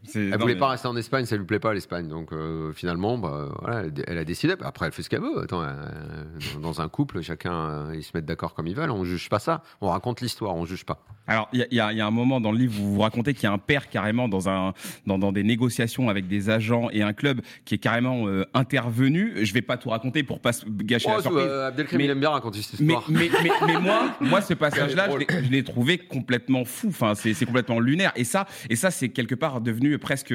C'est- 0.03 0.19
Elle 0.19 0.31
non, 0.31 0.39
voulait 0.39 0.55
mais- 0.55 0.61
pas 0.61 0.69
rester 0.71 0.89
en 0.89 0.97
Espagne, 0.97 1.25
ça 1.25 1.37
lui 1.37 1.45
plaît 1.45 1.61
pas 1.61 1.73
l'Espagne. 1.73 2.09
Donc 2.09 2.33
euh, 2.33 2.73
finalement, 2.73 3.17
bah, 3.17 3.49
voilà, 3.61 3.85
elle, 4.09 4.19
a 4.19 4.25
décidé. 4.25 4.55
Après, 4.61 4.87
elle 4.87 4.93
fait 4.93 5.03
ce 5.05 5.09
qu'elle 5.09 5.21
veut. 5.21 5.41
Attends, 5.43 5.63
euh, 5.63 5.73
dans 6.61 6.81
un 6.81 6.89
couple, 6.89 7.23
chacun 7.23 7.53
euh, 7.55 7.93
ils 7.95 8.03
se 8.03 8.11
mettent 8.15 8.25
d'accord 8.25 8.55
comme 8.55 8.67
ils 8.67 8.75
veulent. 8.75 8.91
On 8.91 9.05
juge 9.05 9.29
pas 9.29 9.39
ça. 9.39 9.63
On 9.81 9.89
raconte 9.91 10.21
l'histoire, 10.21 10.57
on 10.57 10.65
juge 10.67 10.85
pas. 10.85 11.05
Alors, 11.29 11.49
il 11.53 11.67
y, 11.71 11.81
a- 11.81 11.93
y 11.93 11.97
y 11.97 12.01
un 12.01 12.11
moment 12.11 12.41
dans 12.41 12.51
le 12.51 12.59
livre 12.59 12.81
où 12.83 12.95
vous 12.95 13.01
racontez 13.01 13.35
qu'il 13.35 13.45
y 13.45 13.47
a 13.47 13.53
un 13.53 13.59
père 13.59 13.89
carrément 13.89 14.29
dans, 14.29 14.49
un, 14.49 14.75
dans, 15.07 15.19
dans 15.19 15.31
des 15.31 15.45
négociations 15.45 16.09
avec 16.09 16.27
des 16.27 16.51
agents 16.51 16.89
et 16.91 17.03
un 17.03 17.13
club 17.13 17.41
qui 17.65 17.77
est 17.77 17.79
carrément 17.79 18.27
euh, 18.27 18.45
intervenu. 18.55 19.33
Je 19.45 19.55
vais 19.55 19.63
pas 19.63 19.77
tout 19.77 19.91
raconter 19.91 20.25
pour 20.25 20.41
pas 20.41 20.51
gâcher 20.67 21.07
Oh, 21.09 21.17
la 21.17 21.23
surprise. 21.23 21.45
euh, 21.49 21.69
Abdelkrim, 21.69 21.99
Mais- 21.99 22.05
il 22.07 22.11
aime 22.11 22.19
bien 22.21 22.31
raconter 22.31 22.61
cette 22.63 22.81
histoire. 22.81 23.05
mais, 23.09 23.31
mais, 23.45 23.51
mais 23.67 23.79
moi, 23.79 24.17
moi, 24.21 24.41
ce 24.41 24.55
passage-là, 24.55 25.09
je 25.11 25.49
l'ai- 25.51 25.63
trouvé 25.63 25.99
complètement 25.99 26.65
fou. 26.65 26.89
Enfin, 26.89 27.15
c'est 27.15 27.33
c'est 27.35 27.47
complètement 27.47 27.79
lunaire. 27.79 28.11
Et 28.17 28.25
ça, 28.25 28.47
et 28.69 28.75
ça, 28.75 28.91
c'est 28.91 29.11
quelque 29.11 29.37
part 29.37 29.52
devenu 29.61 29.99
presque 29.99 30.33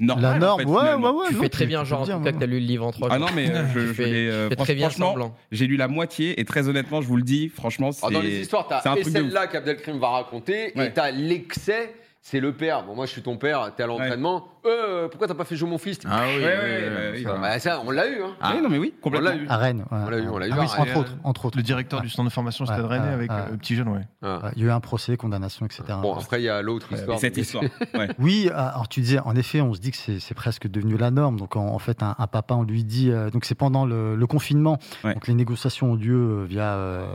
normal. 0.00 0.22
La 0.22 0.36
en 0.36 0.38
norme, 0.38 0.60
fait, 0.60 0.66
ouais, 0.66 0.94
ouais, 0.94 1.10
ouais. 1.10 1.26
Tu 1.28 1.34
non, 1.34 1.40
fais 1.42 1.48
très 1.48 1.66
bien, 1.66 1.84
genre, 1.84 2.04
dire, 2.04 2.16
en 2.16 2.18
tout 2.18 2.24
cas, 2.24 2.32
que 2.32 2.38
t'as 2.38 2.46
lu 2.46 2.60
le 2.60 2.66
livre 2.66 2.86
en 2.86 2.90
trois 2.92 3.08
Ah 3.10 3.18
jours. 3.18 3.28
non, 3.28 3.32
mais 3.34 3.50
euh, 3.50 3.64
je, 3.74 3.80
je 3.80 3.92
fais- 3.92 4.04
euh, 4.28 4.48
fais 4.48 4.56
très 4.56 4.74
bien 4.74 4.88
franchement, 4.88 5.08
semblant. 5.10 5.36
j'ai 5.52 5.66
lu 5.66 5.76
la 5.76 5.88
moitié 5.88 6.40
et 6.40 6.44
très 6.44 6.68
honnêtement, 6.68 7.00
je 7.00 7.06
vous 7.06 7.16
le 7.16 7.22
dis, 7.22 7.48
franchement, 7.48 7.92
c'est. 7.92 8.04
Alors, 8.06 8.20
dans 8.20 8.26
les 8.26 8.40
histoires, 8.40 8.66
t'as 8.68 8.80
celle-là 9.02 9.46
qu'Abdelkrim 9.46 9.98
va 9.98 10.08
raconter, 10.10 10.72
Ouais. 10.76 10.88
et 10.88 10.92
t'as 10.92 11.10
l'excès, 11.10 11.94
c'est 12.20 12.40
le 12.40 12.52
père. 12.52 12.84
Bon, 12.84 12.94
moi, 12.94 13.06
je 13.06 13.12
suis 13.12 13.22
ton 13.22 13.36
père, 13.36 13.72
t'es 13.76 13.82
à 13.82 13.86
l'entraînement. 13.86 14.48
Euh, 14.66 15.08
pourquoi 15.08 15.26
t'as 15.28 15.34
pas 15.34 15.44
fait 15.44 15.56
jouer 15.56 15.68
mon 15.68 15.78
fils 15.78 15.98
Ah 16.08 16.22
oui, 16.26 17.22
ça. 17.22 17.36
Bah, 17.36 17.58
ça, 17.58 17.80
on 17.84 17.90
l'a 17.90 18.08
eu. 18.08 18.22
Hein. 18.22 18.34
Ah. 18.40 18.52
Oui, 18.54 18.62
non, 18.62 18.68
mais 18.68 18.78
oui, 18.78 18.94
On 18.98 19.02
complètement. 19.02 19.30
l'a 19.30 19.36
eu. 19.36 19.46
À 19.48 19.56
Rennes. 19.56 19.84
ouais. 19.90 19.98
On 20.06 20.10
l'a 20.10 20.18
eu, 20.18 20.28
on 20.28 20.38
l'a 20.38 20.48
eu. 20.48 20.50
Ah 20.52 20.56
oui, 20.60 20.66
Ah, 20.76 20.80
entre 20.82 20.96
autres, 20.98 21.16
entre 21.24 21.44
autres. 21.46 21.56
Le 21.56 21.62
directeur 21.62 22.00
du 22.00 22.08
centre 22.08 22.28
de 22.28 22.32
formation 22.32 22.66
Stade 22.66 22.84
Rennais 22.84 23.08
avec 23.12 23.30
euh, 23.30 23.50
le 23.52 23.56
petit 23.56 23.76
jeune, 23.76 23.88
ouais. 23.88 24.06
Ah. 24.22 24.40
Ouais, 24.44 24.50
Il 24.56 24.62
y 24.62 24.64
a 24.64 24.68
eu 24.68 24.70
un 24.72 24.80
procès, 24.80 25.16
condamnation, 25.16 25.66
etc. 25.66 25.82
Bon, 26.02 26.14
après, 26.14 26.40
il 26.40 26.44
y 26.44 26.48
a 26.48 26.60
l'autre 26.62 26.92
histoire. 26.92 27.18
cette 27.18 27.36
histoire. 27.36 27.64
Ouais. 27.94 28.08
Oui, 28.18 28.48
euh, 28.50 28.56
alors 28.56 28.88
tu 28.88 29.00
disais, 29.00 29.20
en 29.20 29.34
effet, 29.36 29.60
on 29.60 29.72
se 29.74 29.80
dit 29.80 29.90
que 29.92 29.96
c'est 30.18 30.34
presque 30.34 30.66
devenu 30.68 30.96
la 30.96 31.10
norme. 31.10 31.38
Donc 31.38 31.56
en, 31.56 31.66
en 31.66 31.78
fait, 31.78 32.02
un, 32.02 32.14
un 32.18 32.26
papa, 32.26 32.54
on 32.54 32.62
lui 32.64 32.84
dit, 32.84 33.10
euh, 33.10 33.30
donc 33.30 33.44
c'est 33.44 33.54
pendant 33.54 33.86
le, 33.86 34.16
le 34.16 34.26
confinement, 34.26 34.78
Ouais. 35.04 35.14
donc 35.14 35.28
les 35.28 35.34
négociations 35.34 35.92
ont 35.92 35.94
lieu 35.96 36.14
euh, 36.42 36.44
via 36.48 36.72
euh, 36.74 37.06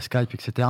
Skype, 0.00 0.34
etc. 0.34 0.68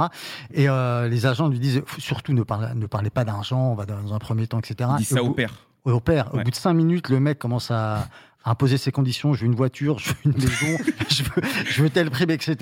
Et 0.52 0.68
euh, 0.68 1.08
les 1.08 1.26
agents 1.26 1.48
lui 1.48 1.58
disent, 1.58 1.82
surtout 1.98 2.32
ne 2.32 2.42
parlez, 2.42 2.68
ne 2.74 2.86
parlez 2.86 3.10
pas 3.10 3.24
d'argent, 3.24 3.72
on 3.72 3.74
va 3.74 3.86
dans 3.86 4.14
un 4.14 4.18
premier 4.18 4.46
temps, 4.46 4.58
etc. 4.58 4.90
Il 4.94 4.96
dit 4.98 5.04
ça 5.04 5.22
au 5.22 5.30
père. 5.30 5.52
Au 5.84 6.00
père. 6.00 6.30
Au 6.32 6.37
Ouais. 6.38 6.44
bout 6.44 6.50
de 6.50 6.56
cinq 6.56 6.72
minutes, 6.75 7.08
le 7.08 7.20
mec 7.20 7.38
commence 7.38 7.70
à, 7.70 8.06
à 8.44 8.50
imposer 8.52 8.76
ses 8.78 8.92
conditions. 8.92 9.34
Je 9.34 9.40
veux 9.40 9.46
une 9.46 9.54
voiture, 9.54 9.99
je 9.99 10.10
veux 10.10 10.16
une 10.26 10.32
maison, 10.32 10.78
je, 11.10 11.22
veux, 11.22 11.42
je 11.66 11.82
veux 11.82 11.90
tel 11.90 12.10
prime, 12.10 12.30
etc. 12.30 12.56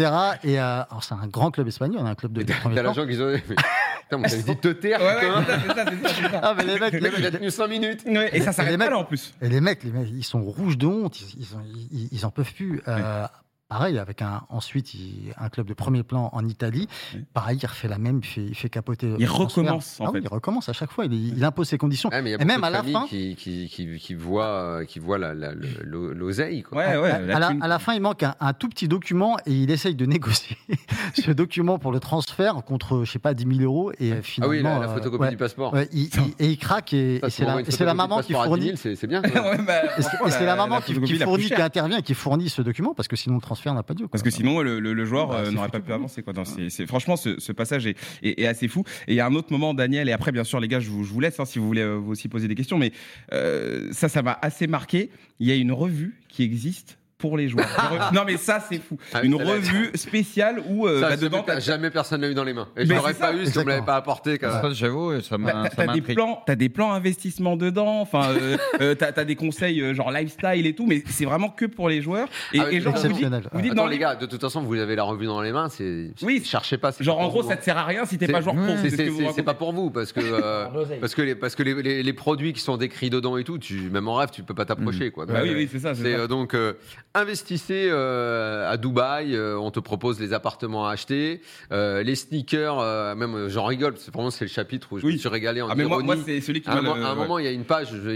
Et 0.44 0.58
euh, 0.60 0.82
alors 0.90 1.02
c'est 1.02 1.14
un 1.14 1.26
grand 1.26 1.50
club 1.50 1.68
espagnol, 1.68 2.06
un 2.06 2.14
club 2.14 2.32
de, 2.32 2.42
T'as 2.42 2.68
l'agent 2.70 3.06
qui 3.06 3.20
ont. 3.20 3.32
Putain, 3.37 4.18
on 4.18 4.22
dit 4.52 4.56
te 4.56 4.68
taire. 4.68 5.00
Ouais, 5.00 5.20
putain. 5.20 5.44
ça, 5.44 5.84
c'est 5.90 6.22
ça, 6.22 6.30
ça. 6.30 6.40
Ah, 6.42 6.54
mais 6.56 6.64
les 6.64 6.78
mecs, 6.78 6.92
Le 6.94 7.00
mec, 7.00 7.12
il 7.18 7.26
a 7.26 7.30
les- 7.30 7.38
tenu 7.38 7.50
5 7.50 7.66
minutes. 7.68 8.02
Ouais, 8.06 8.30
Et 8.32 8.40
ça 8.40 8.50
Les 8.50 8.52
s'arrête 8.56 8.78
mecs- 8.78 8.88
pas 8.88 8.94
là 8.94 8.98
en 9.00 9.04
plus. 9.04 9.34
Et 9.42 9.48
les 9.48 9.60
mecs, 9.60 9.82
les 9.84 9.90
mecs, 9.92 10.08
ils 10.10 10.25
sont 10.25 10.40
rouges 10.42 10.78
de 10.78 10.87
honte, 10.87 11.20
ils, 11.20 11.40
ils, 11.42 11.54
ont- 11.56 11.62
ils- 11.92 12.08
ils 12.12 12.25
en 12.26 12.30
peuvent 12.30 12.52
plus. 12.54 12.80
Euh, 12.88 13.26
Pareil, 13.68 13.98
avec 13.98 14.22
un, 14.22 14.42
ensuite 14.48 14.94
il- 14.94 15.34
un 15.37 15.50
club 15.50 15.66
de 15.66 15.75
premier 15.75 16.02
plan 16.02 16.30
en 16.32 16.46
Italie. 16.46 16.88
Pareil, 17.34 17.58
il 17.62 17.66
refait 17.66 17.87
la 17.87 17.98
même, 17.98 18.20
il 18.22 18.26
fait, 18.26 18.42
il 18.42 18.54
fait 18.54 18.70
capoter. 18.70 19.08
Il 19.18 19.25
le 19.25 19.26
transfert. 19.26 19.62
recommence, 19.64 20.00
en 20.00 20.06
Ah 20.06 20.10
oui, 20.10 20.20
fait. 20.20 20.25
il 20.25 20.28
recommence 20.32 20.68
à 20.70 20.72
chaque 20.72 20.90
fois. 20.90 21.04
Il, 21.04 21.37
il 21.37 21.44
impose 21.44 21.68
ses 21.68 21.76
conditions. 21.76 22.08
Ouais, 22.08 22.22
mais 22.22 22.30
il 22.30 22.32
y 22.32 22.37
a 22.37 22.40
Et 22.40 22.44
même 22.46 22.64
à 22.64 22.70
la 22.70 22.82
fin- 22.82 23.06
qui, 23.06 23.37
qui, 23.37 23.68
qui, 23.68 23.87
euh, 23.87 24.84
qui 24.87 24.98
voient 24.98 25.18
la- 25.18 25.34
la- 25.34 25.52
l'oseille. 25.84 26.64
Ouais, 26.72 26.96
ouais. 26.96 27.10
à, 27.10 27.18
la 27.20 27.37
à 27.37 27.40
la, 27.40 27.48
thune. 27.48 27.62
à 27.62 27.68
la 27.68 27.78
fin, 27.78 27.92
il 27.92 28.00
manque 28.00 28.22
un, 28.22 28.34
un 28.40 28.54
tout 28.54 28.70
petit 28.70 28.88
document 28.88 29.37
et 29.44 29.52
il 29.52 29.70
essaye 29.70 29.94
de 29.94 30.06
négocier 30.06 30.56
ce 31.14 31.30
document 31.30 31.78
pour 31.78 31.92
le 31.92 32.00
transfert 32.00 32.54
contre, 32.64 33.04
je 33.04 33.12
sais 33.12 33.18
pas, 33.18 33.34
10 33.34 33.44
000 33.58 33.60
euros. 33.70 33.92
Et 34.00 34.12
euh, 34.12 34.16
Ah 34.18 34.22
finalement, 34.22 34.50
oui, 34.56 34.62
la, 34.62 34.78
la 34.78 34.88
euh, 34.88 34.94
photocopie 34.94 35.22
ouais, 35.25 35.30
du 35.30 35.37
passeport. 35.37 35.75
ouais, 35.75 35.88
il, 35.92 36.04
il- 36.04 36.34
et 36.38 36.48
il 36.52 36.56
craque 36.56 36.94
et, 36.94 37.20
c'est 37.28 37.44
la, 37.44 37.92
maman 37.92 38.22
qui 38.22 38.32
passeport 38.32 38.40
à 38.40 38.44
10 38.44 38.48
fournit. 38.48 38.76
000, 38.78 38.96
C'est 38.98 39.06
bien. 39.06 39.20
bah, 39.20 39.82
Et 39.98 40.02
c'est 40.30 40.46
la, 40.46 40.56
maman 40.56 40.80
qui, 40.80 40.94
fournit, 40.94 41.48
qui 41.50 41.60
intervient, 41.60 42.00
qui 42.00 42.14
fournit 42.14 42.48
ce 42.48 42.62
document 42.62 42.94
parce 42.94 43.08
que 43.08 43.16
sinon 43.16 43.34
le 43.34 43.40
transfert 43.42 43.57
n'a 43.74 43.82
pas 43.82 43.94
lieu. 43.94 44.00
quoi. 44.00 44.08
Parce 44.10 44.22
que 44.22 44.30
sinon, 44.30 44.60
le, 44.60 44.80
le- 44.80 44.92
le 44.94 45.04
joueur 45.04 45.28
Bah, 45.28 45.42
euh, 45.46 45.50
n'aurait 45.50 45.68
pas 45.68 45.80
pu 45.80 45.92
avancer. 45.92 46.22
Quoi. 46.22 46.32
Non, 46.32 46.44
franchement, 46.86 47.16
ce, 47.16 47.38
ce 47.40 47.52
passage 47.52 47.86
est, 47.86 48.46
assez 48.46 48.68
fou. 48.68 48.84
Et 49.06 49.12
il 49.12 49.16
y 49.16 49.20
a 49.20 49.26
un 49.26 49.34
autre 49.34 49.52
moment, 49.52 49.74
Daniel, 49.74 50.08
et 50.08 50.12
après, 50.12 50.32
bien 50.32 50.44
sûr, 50.44 50.60
les 50.60 50.68
gars, 50.68 50.80
je 50.80 50.90
vous, 50.90 51.04
je 51.04 51.12
vous 51.12 51.20
laisse 51.20 51.38
hein, 51.40 51.44
si 51.44 51.58
vous 51.58 51.66
voulez 51.66 51.82
euh, 51.82 51.94
vous 51.96 52.12
aussi 52.12 52.28
poser 52.28 52.48
des 52.48 52.54
questions. 52.54 52.78
Mais 52.78 52.92
euh, 53.32 53.88
ça, 53.92 54.08
ça 54.08 54.22
m'a 54.22 54.38
assez 54.42 54.66
marqué. 54.66 55.10
Il 55.40 55.46
y 55.46 55.52
a 55.52 55.54
une 55.54 55.72
revue 55.72 56.14
qui 56.28 56.42
existe 56.42 56.98
pour 57.18 57.37
les 57.37 57.48
joueurs. 57.48 57.66
Re- 57.76 58.14
non, 58.14 58.22
mais 58.25 58.37
ça, 58.37 58.60
c'est 58.66 58.78
fou. 58.80 58.96
Ah, 59.12 59.22
une 59.22 59.34
revue 59.34 59.90
spéciale 59.94 60.62
où 60.68 60.87
euh, 60.87 61.00
Ça, 61.00 61.08
bah, 61.08 61.08
jamais, 61.16 61.22
dedans, 61.22 61.42
t'as- 61.42 61.60
jamais 61.60 61.90
personne 61.90 62.20
l'a 62.20 62.28
eu 62.30 62.34
dans 62.34 62.44
les 62.44 62.54
mains. 62.54 62.68
Et 62.76 62.87
je 62.87 62.92
l'aurais 62.94 63.12
ça, 63.12 63.28
pas 63.28 63.34
eu 63.34 63.44
si 63.46 63.58
on 63.58 63.64
me 63.64 63.68
l'avait 63.70 63.84
pas 63.84 63.96
apporté. 63.96 64.38
Ça, 64.40 64.62
j'avoue, 64.72 65.20
ça 65.20 65.30
T'as- 65.30 65.38
m'a- 65.38 65.52
T'as 65.52 65.70
ça 65.70 65.87
t'as 65.87 65.92
des 65.92 66.00
plans, 66.00 66.42
t'as 66.46 66.54
des 66.54 66.68
plans 66.68 66.92
investissement 66.92 67.56
dedans. 67.56 68.00
Enfin, 68.00 68.30
euh, 68.30 68.56
euh, 68.80 68.94
t'as 68.94 69.25
des 69.25 69.34
conseils 69.37 69.80
euh, 69.80 69.94
genre 69.94 70.10
lifestyle 70.12 70.66
et 70.66 70.75
tout, 70.75 70.87
mais 70.87 71.02
c'est 71.08 71.25
vraiment 71.25 71.48
que 71.50 71.64
pour 71.66 71.88
les 71.88 72.00
joueurs. 72.02 72.28
Et, 72.52 72.60
Ah 72.60 72.70
et 72.70 72.80
genre, 72.80 72.92
vous 72.94 72.98
dites, 73.00 73.06
exceptionnel. 73.10 73.48
vous 73.52 73.60
dites 73.60 73.72
Attends, 73.72 73.82
dans 73.82 73.88
les 73.88 73.98
gars, 73.98 74.14
de 74.14 74.26
toute 74.26 74.40
façon, 74.40 74.62
vous 74.62 74.76
avez 74.78 74.94
la 74.96 75.02
revue 75.02 75.26
dans 75.26 75.42
les 75.42 75.52
mains. 75.52 75.68
C'est 75.68 76.10
Oui. 76.22 76.42
cherchez 76.44 76.78
pas. 76.78 76.92
genre 77.00 77.18
pas 77.18 77.25
en 77.25 77.28
gros, 77.28 77.42
vous, 77.42 77.48
ça 77.48 77.56
te 77.56 77.64
sert 77.64 77.76
à 77.76 77.84
rien 77.84 78.04
si 78.04 78.16
t'es 78.18 78.28
pas 78.28 78.40
joueur 78.40 78.54
pro. 78.54 78.75
C'est- 78.88 79.42
pas 79.42 79.54
pour 79.54 79.72
vous 79.72 79.90
parce 79.90 80.12
que 80.12 80.20
euh, 80.20 80.66
parce 81.00 81.14
que 81.14 81.22
les 81.22 81.34
parce 81.34 81.54
que 81.54 81.62
les, 81.62 82.12
produits 82.12 82.52
qui 82.52 82.60
sont 82.60 82.76
décrits 82.76 83.10
dedans 83.10 83.37
et 83.38 83.44
tout, 83.44 83.58
même 83.90 84.08
en 84.08 84.14
rêve, 84.14 84.28
tu 84.30 84.42
peux 84.42 84.54
pas 84.54 84.64
t'approcher 84.64 85.10
quoi. 85.10 85.25
Bah 85.26 85.40
oui, 85.42 85.52
oui, 85.54 85.68
c'est 85.70 85.78
ça. 85.78 85.94
ça. 85.94 86.02
euh, 86.04 86.26
donc 86.26 86.54
euh, 86.54 86.75
investissez 87.18 87.88
euh, 87.90 88.70
à 88.70 88.76
Dubaï, 88.76 89.34
euh, 89.34 89.58
on 89.58 89.70
te 89.70 89.80
propose 89.80 90.18
les 90.20 90.32
appartements 90.32 90.87
à 90.87 90.92
acheter, 90.92 91.40
euh, 91.72 92.02
les 92.02 92.14
sneakers, 92.14 92.78
euh, 92.80 93.14
même 93.14 93.48
j'en 93.48 93.64
rigole, 93.64 93.94
c'est 93.98 94.12
vraiment 94.12 94.30
c'est 94.30 94.44
le 94.44 94.50
chapitre 94.50 94.88
où 94.92 94.98
je 94.98 95.06
Oui. 95.06 95.12
me 95.14 95.18
suis 95.18 95.28
régalé 95.28 95.60
en 95.62 95.68
Ah 95.68 95.75
mais 95.75 95.84
moi, 95.84 95.98
ironie. 96.02 96.06
moi 96.06 96.16
c'est 96.25 96.40
celui 96.40 96.60
qui 96.62 96.68
à 96.68 96.72
un, 96.72 96.82
moment- 96.82 96.94
le- 96.96 97.04
à 97.04 97.08
un 97.08 97.12
ouais. 97.12 97.16
moment, 97.18 97.38
il 97.38 97.44
y 97.44 97.48
a 97.48 97.52
une 97.52 97.64
page, 97.64 97.88
je- 97.92 98.10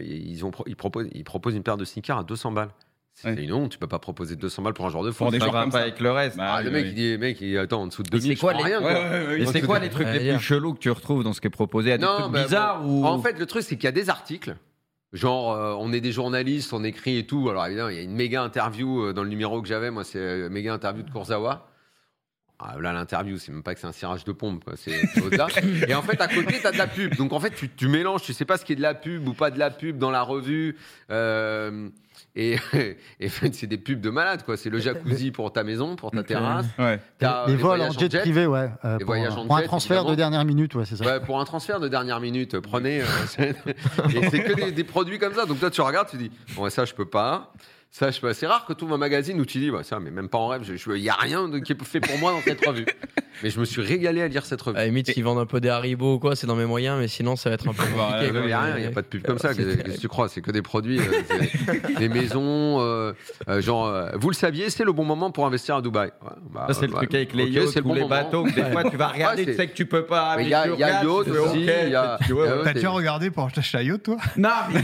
ils, 0.00 0.44
ont 0.44 0.50
ils 0.66 0.76
proposent 0.76 1.08
ils 1.14 1.24
proposent 1.24 1.54
une 1.54 1.62
paire 1.62 1.76
de 1.76 1.84
sneakers 1.84 2.18
à 2.18 2.24
200 2.24 2.52
balles. 2.52 2.70
C'est 3.20 3.30
Ouais. 3.34 3.42
une 3.42 3.52
honte, 3.52 3.72
tu 3.72 3.78
peux 3.78 3.88
pas 3.88 3.98
proposer 3.98 4.36
200 4.36 4.62
balles 4.62 4.74
pour 4.74 4.86
un 4.86 4.90
joueur 4.90 5.02
de 5.02 5.10
foot. 5.10 5.28
va 5.32 5.38
comme 5.40 5.50
pas 5.50 5.70
ça. 5.72 5.78
avec 5.82 5.98
le 5.98 6.12
reste. 6.12 6.36
Bah, 6.36 6.44
Ah, 6.54 6.62
le 6.62 6.68
oui, 6.68 6.74
mec, 6.74 6.84
oui. 6.84 6.88
il 6.90 6.94
dit, 6.94 7.18
mec, 7.18 7.40
il 7.40 7.58
attends 7.58 7.80
en 7.82 7.86
dessous 7.88 8.04
de 8.04 8.10
Mais 8.12 8.20
2000, 8.20 8.36
c'est 8.36 8.40
quoi 8.40 8.52
les- 8.52 8.62
rien. 8.62 8.78
Ouais, 8.80 8.92
quoi. 8.92 8.92
ouais, 8.92 9.26
ouais, 9.26 9.40
Et 9.40 9.44
ouais. 9.44 9.52
c'est 9.52 9.60
quoi 9.62 9.78
les 9.80 9.90
trucs 9.90 10.06
les 10.06 10.20
plus 10.34 10.38
chelous 10.38 10.74
que 10.74 10.78
tu 10.78 10.88
retrouves 10.90 11.24
dans 11.24 11.32
ce 11.32 11.40
qui 11.40 11.48
est 11.48 11.50
proposé 11.50 11.90
a 11.90 11.98
des 11.98 12.04
trucs 12.06 12.30
bah, 12.30 12.44
bizarres 12.44 12.80
bon, 12.80 13.02
ou 13.02 13.06
En 13.06 13.20
fait, 13.20 13.36
le 13.36 13.46
truc, 13.46 13.64
c'est 13.64 13.74
qu'il 13.74 13.84
y 13.84 13.88
a 13.88 13.92
des 13.92 14.08
articles. 14.08 14.54
Genre, 15.14 15.52
euh, 15.52 15.74
on 15.78 15.92
est 15.92 16.00
des 16.02 16.12
journalistes, 16.12 16.72
on 16.72 16.84
écrit 16.84 17.18
et 17.18 17.26
tout. 17.26 17.48
Alors 17.48 17.64
évidemment, 17.66 17.88
il 17.88 17.96
y 17.96 18.00
a 18.00 18.02
une 18.02 18.14
méga 18.14 18.42
interview 18.42 19.04
euh, 19.04 19.12
dans 19.14 19.22
le 19.22 19.30
numéro 19.30 19.62
que 19.62 19.68
j'avais. 19.68 19.90
Moi, 19.90 20.04
c'est 20.04 20.18
euh, 20.18 20.50
méga 20.50 20.74
interview 20.74 21.02
de 21.02 21.10
Kurzawa. 21.10 21.67
Ah, 22.60 22.74
là, 22.80 22.92
l'interview, 22.92 23.38
c'est 23.38 23.52
même 23.52 23.62
pas 23.62 23.72
que 23.74 23.80
c'est 23.80 23.86
un 23.86 23.92
cirage 23.92 24.24
de 24.24 24.32
pompe, 24.32 24.64
quoi. 24.64 24.74
c'est. 24.76 24.90
Et 25.88 25.94
en 25.94 26.02
fait, 26.02 26.20
à 26.20 26.26
côté, 26.26 26.58
t'as 26.60 26.72
de 26.72 26.78
la 26.78 26.88
pub. 26.88 27.14
Donc 27.14 27.32
en 27.32 27.38
fait, 27.38 27.50
tu, 27.50 27.68
tu 27.68 27.86
mélanges, 27.86 28.22
tu 28.22 28.32
sais 28.32 28.44
pas 28.44 28.56
ce 28.58 28.64
qui 28.64 28.72
est 28.72 28.76
de 28.76 28.82
la 28.82 28.94
pub 28.94 29.28
ou 29.28 29.32
pas 29.32 29.52
de 29.52 29.58
la 29.60 29.70
pub 29.70 29.96
dans 29.98 30.10
la 30.10 30.22
revue. 30.22 30.76
Euh, 31.12 31.88
et 32.34 32.56
et 33.20 33.26
en 33.26 33.28
fait, 33.28 33.54
c'est 33.54 33.68
des 33.68 33.78
pubs 33.78 34.00
de 34.00 34.10
malade, 34.10 34.42
quoi. 34.44 34.56
C'est 34.56 34.70
le 34.70 34.80
jacuzzi 34.80 35.30
pour 35.30 35.52
ta 35.52 35.62
maison, 35.62 35.94
pour 35.94 36.10
ta 36.10 36.24
terrasse. 36.24 36.66
Ouais. 36.80 36.98
T'as, 37.20 37.46
les 37.46 37.54
euh, 37.54 37.56
vols 37.58 37.80
en 37.80 37.92
jet, 37.92 38.18
privé, 38.18 38.46
ouais. 38.46 38.70
euh, 38.84 38.98
Les 38.98 39.04
pour, 39.04 39.14
voyages 39.14 39.36
en 39.36 39.46
pour 39.46 39.56
un 39.56 39.60
jet, 39.60 39.66
transfert 39.66 39.96
évidemment. 39.98 40.10
de 40.10 40.16
dernière 40.16 40.44
minute, 40.44 40.74
ouais, 40.74 40.84
c'est 40.84 40.96
ça. 40.96 41.04
Ouais, 41.04 41.20
pour 41.20 41.40
un 41.40 41.44
transfert 41.44 41.78
de 41.78 41.86
dernière 41.86 42.18
minute, 42.18 42.58
prenez. 42.58 43.02
euh, 43.02 43.04
c'est- 43.28 43.54
et 44.16 44.28
c'est 44.30 44.42
que 44.42 44.52
des, 44.54 44.72
des 44.72 44.84
produits 44.84 45.20
comme 45.20 45.34
ça. 45.34 45.46
Donc 45.46 45.60
toi, 45.60 45.70
tu 45.70 45.80
regardes, 45.80 46.08
tu 46.10 46.16
dis, 46.16 46.32
bon, 46.56 46.68
ça, 46.70 46.84
je 46.84 46.92
peux 46.94 47.08
pas. 47.08 47.52
Ça, 47.90 48.10
je 48.10 48.20
peux. 48.20 48.32
C'est 48.34 48.46
rare 48.46 48.66
que 48.66 48.84
ouvres 48.84 48.94
un 48.94 48.98
magazine 48.98 49.40
où 49.40 49.46
tu 49.46 49.58
dis, 49.58 49.70
bah, 49.70 49.82
ça, 49.82 49.98
mais 49.98 50.10
même 50.10 50.28
pas 50.28 50.38
en 50.38 50.48
rêve. 50.48 50.62
Il 50.86 50.92
n'y 51.02 51.08
a 51.08 51.14
rien 51.14 51.48
de- 51.48 51.58
qui 51.58 51.72
est 51.72 51.84
fait 51.84 52.00
pour 52.00 52.18
moi 52.18 52.32
dans 52.32 52.42
cette 52.42 52.64
revue. 52.64 52.86
Mais 53.44 53.50
je 53.50 53.60
me 53.60 53.64
suis 53.64 53.80
régalé 53.80 54.20
à 54.20 54.26
lire 54.26 54.44
cette 54.44 54.60
revue. 54.60 54.76
À 54.76 54.80
la 54.80 54.86
limite, 54.86 55.12
s'ils 55.12 55.22
vendent 55.22 55.38
un 55.38 55.46
peu 55.46 55.60
des 55.60 55.68
Haribo 55.68 56.14
ou 56.14 56.18
quoi, 56.18 56.34
c'est 56.34 56.48
dans 56.48 56.56
mes 56.56 56.64
moyens, 56.64 56.98
mais 56.98 57.06
sinon, 57.06 57.36
ça 57.36 57.50
va 57.50 57.54
être 57.54 57.68
un 57.68 57.72
peu 57.72 57.84
compliqué. 57.96 58.32
Il 58.34 58.46
n'y 58.46 58.52
a 58.52 58.60
rien, 58.62 58.76
il 58.78 58.80
n'y 58.80 58.86
a 58.88 58.90
pas 58.90 59.02
de 59.02 59.06
pub 59.06 59.22
comme 59.22 59.38
ça. 59.38 59.54
Qu'est-ce 59.54 59.76
que 59.76 60.00
tu 60.00 60.08
crois 60.08 60.28
C'est 60.28 60.40
que 60.40 60.50
des 60.50 60.60
produits, 60.60 60.98
euh, 60.98 61.74
des 62.00 62.08
maisons. 62.08 62.80
euh, 62.80 63.12
euh, 63.48 63.60
genre, 63.60 63.86
euh, 63.86 64.10
vous 64.14 64.30
le 64.30 64.34
saviez, 64.34 64.70
c'est 64.70 64.82
le 64.82 64.90
bon 64.90 65.04
moment 65.04 65.30
pour 65.30 65.46
investir 65.46 65.76
à 65.76 65.82
Dubaï. 65.82 66.08
Ouais, 66.20 66.30
bah, 66.52 66.64
Ça, 66.66 66.74
c'est 66.74 66.86
le 66.88 66.92
bah, 66.94 66.98
truc 66.98 67.14
avec 67.14 67.32
les 67.32 67.44
ok, 67.44 67.50
yachts 67.52 67.68
c'est 67.68 67.78
le 67.78 67.84
bon 67.84 67.94
les 67.94 68.00
moment. 68.00 68.08
bateaux. 68.10 68.42
que 68.42 68.50
Des 68.50 68.64
fois, 68.72 68.90
tu 68.90 68.96
vas 68.96 69.06
regarder, 69.06 69.44
tu 69.46 69.54
sais 69.54 69.68
que 69.68 69.74
tu 69.74 69.86
peux 69.86 70.04
pas. 70.04 70.36
Il 70.40 70.48
y 70.48 70.54
a- 70.54 70.66
y 70.66 70.82
a 70.82 70.88
yacht 71.04 71.06
aussi. 71.06 71.64
T'as 72.64 72.72
déjà 72.72 72.90
regardé 72.90 73.30
pour 73.30 73.44
acheter 73.44 73.60
la 73.72 73.82
yacht, 73.84 74.02
toi? 74.02 74.16
Non, 74.36 74.48
mais 74.72 74.82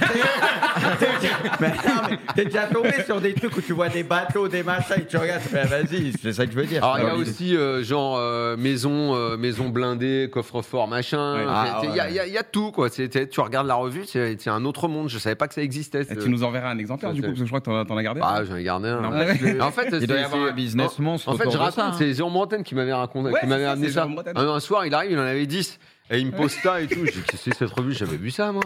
t'es 2.37 2.45
déjà 2.45 2.67
tombé 2.67 2.93
sur 3.05 3.21
des 3.21 3.35
trucs 3.35 3.57
où 3.57 3.61
tu 3.61 3.73
vois 3.73 3.89
des 3.89 4.03
bateaux, 4.03 4.49
des 4.49 4.63
machins, 4.63 4.97
et 4.99 5.05
tu 5.07 5.17
regardes, 5.17 5.43
tu 5.43 5.49
fais, 5.49 5.61
ah, 5.65 5.67
vas-y, 5.67 6.13
c'est 6.21 6.33
ça 6.33 6.47
que 6.47 6.53
je 6.53 6.57
veux 6.57 6.65
dire. 6.67 6.85
Alors, 6.85 6.99
il 6.99 7.03
y 7.03 7.05
a 7.05 7.09
Alors, 7.11 7.21
aussi 7.21 7.57
euh, 7.57 7.83
genre 7.83 8.17
euh, 8.19 8.57
maison, 8.57 9.15
euh, 9.15 9.37
maison 9.37 9.69
blindée, 9.69 10.29
coffre-fort, 10.33 10.89
machin. 10.89 11.37
Ouais. 11.37 11.45
Ah, 11.49 11.81
Il 11.85 11.95
y, 11.95 12.01
a- 12.01 12.11
y 12.11 12.19
a- 12.19 12.27
il 12.27 12.33
y 12.33 12.39
a 12.39 12.43
tout, 12.43 12.71
quoi. 12.73 12.89
C'est- 12.89 13.29
tu 13.29 13.41
regardes 13.41 13.67
la 13.67 13.75
revue, 13.75 14.05
c'est 14.07 14.37
c'est 14.41 14.51
un 14.51 14.65
autre 14.65 14.89
monde. 14.89 15.09
Je 15.09 15.19
savais 15.19 15.35
pas 15.37 15.49
que 15.49 15.55
ça 15.55 15.63
existait. 15.63 16.03
Et 16.03 16.17
tu 16.17 16.29
nous 16.29 16.43
enverras 16.45 16.71
un 16.71 16.79
exemplaire 16.79 17.11
Ça, 17.11 17.15
du 17.15 17.21
coup, 17.21 17.29
parce 17.29 17.39
que 17.39 17.45
je 17.45 17.51
crois 17.51 17.61
que 17.61 17.65
t'en 17.67 17.81
as- 17.81 17.85
t'en 17.85 17.97
as 17.97 18.03
gardé. 18.03 18.21
Ah, 18.23 18.43
j'en 18.45 18.57
ai 18.57 18.63
gardé 18.65 18.89
un. 18.89 19.01
Non. 19.01 19.65
En 19.65 19.71
fait, 19.71 19.89
Il 19.93 20.07
doit 20.07 20.17
y 20.17 20.21
c'est- 20.21 20.25
avoir 20.25 20.49
un 20.49 20.53
business 20.53 20.99
monstre. 20.99 21.29
En 21.29 21.37
fait, 21.37 21.51
je 21.51 21.57
raconte, 21.59 21.95
c'est 21.99 22.13
Jérôme 22.15 22.33
Bretagne 22.35 22.63
qui 22.63 22.75
m'avait 22.75 22.93
raconté, 22.93 23.33
qui 23.41 23.47
m'avait 23.47 23.65
amené 23.65 23.91
ça. 23.91 24.09
Un 24.37 24.61
soir, 24.61 24.87
il 24.87 24.95
arrive, 24.95 25.13
il 25.13 25.19
en 25.19 25.23
avait 25.23 25.47
10. 25.47 25.79
Et 26.11 26.19
il 26.19 26.27
me 26.27 26.33
posta 26.33 26.81
et 26.83 26.87
tout. 26.87 27.05
J'ai 27.07 27.13
dit, 27.13 27.37
c'est 27.37 27.55
cette 27.55 27.71
revue? 27.71 27.93
J'avais 27.93 28.17
vu 28.17 28.31
ça, 28.31 28.53
moi. 28.53 28.63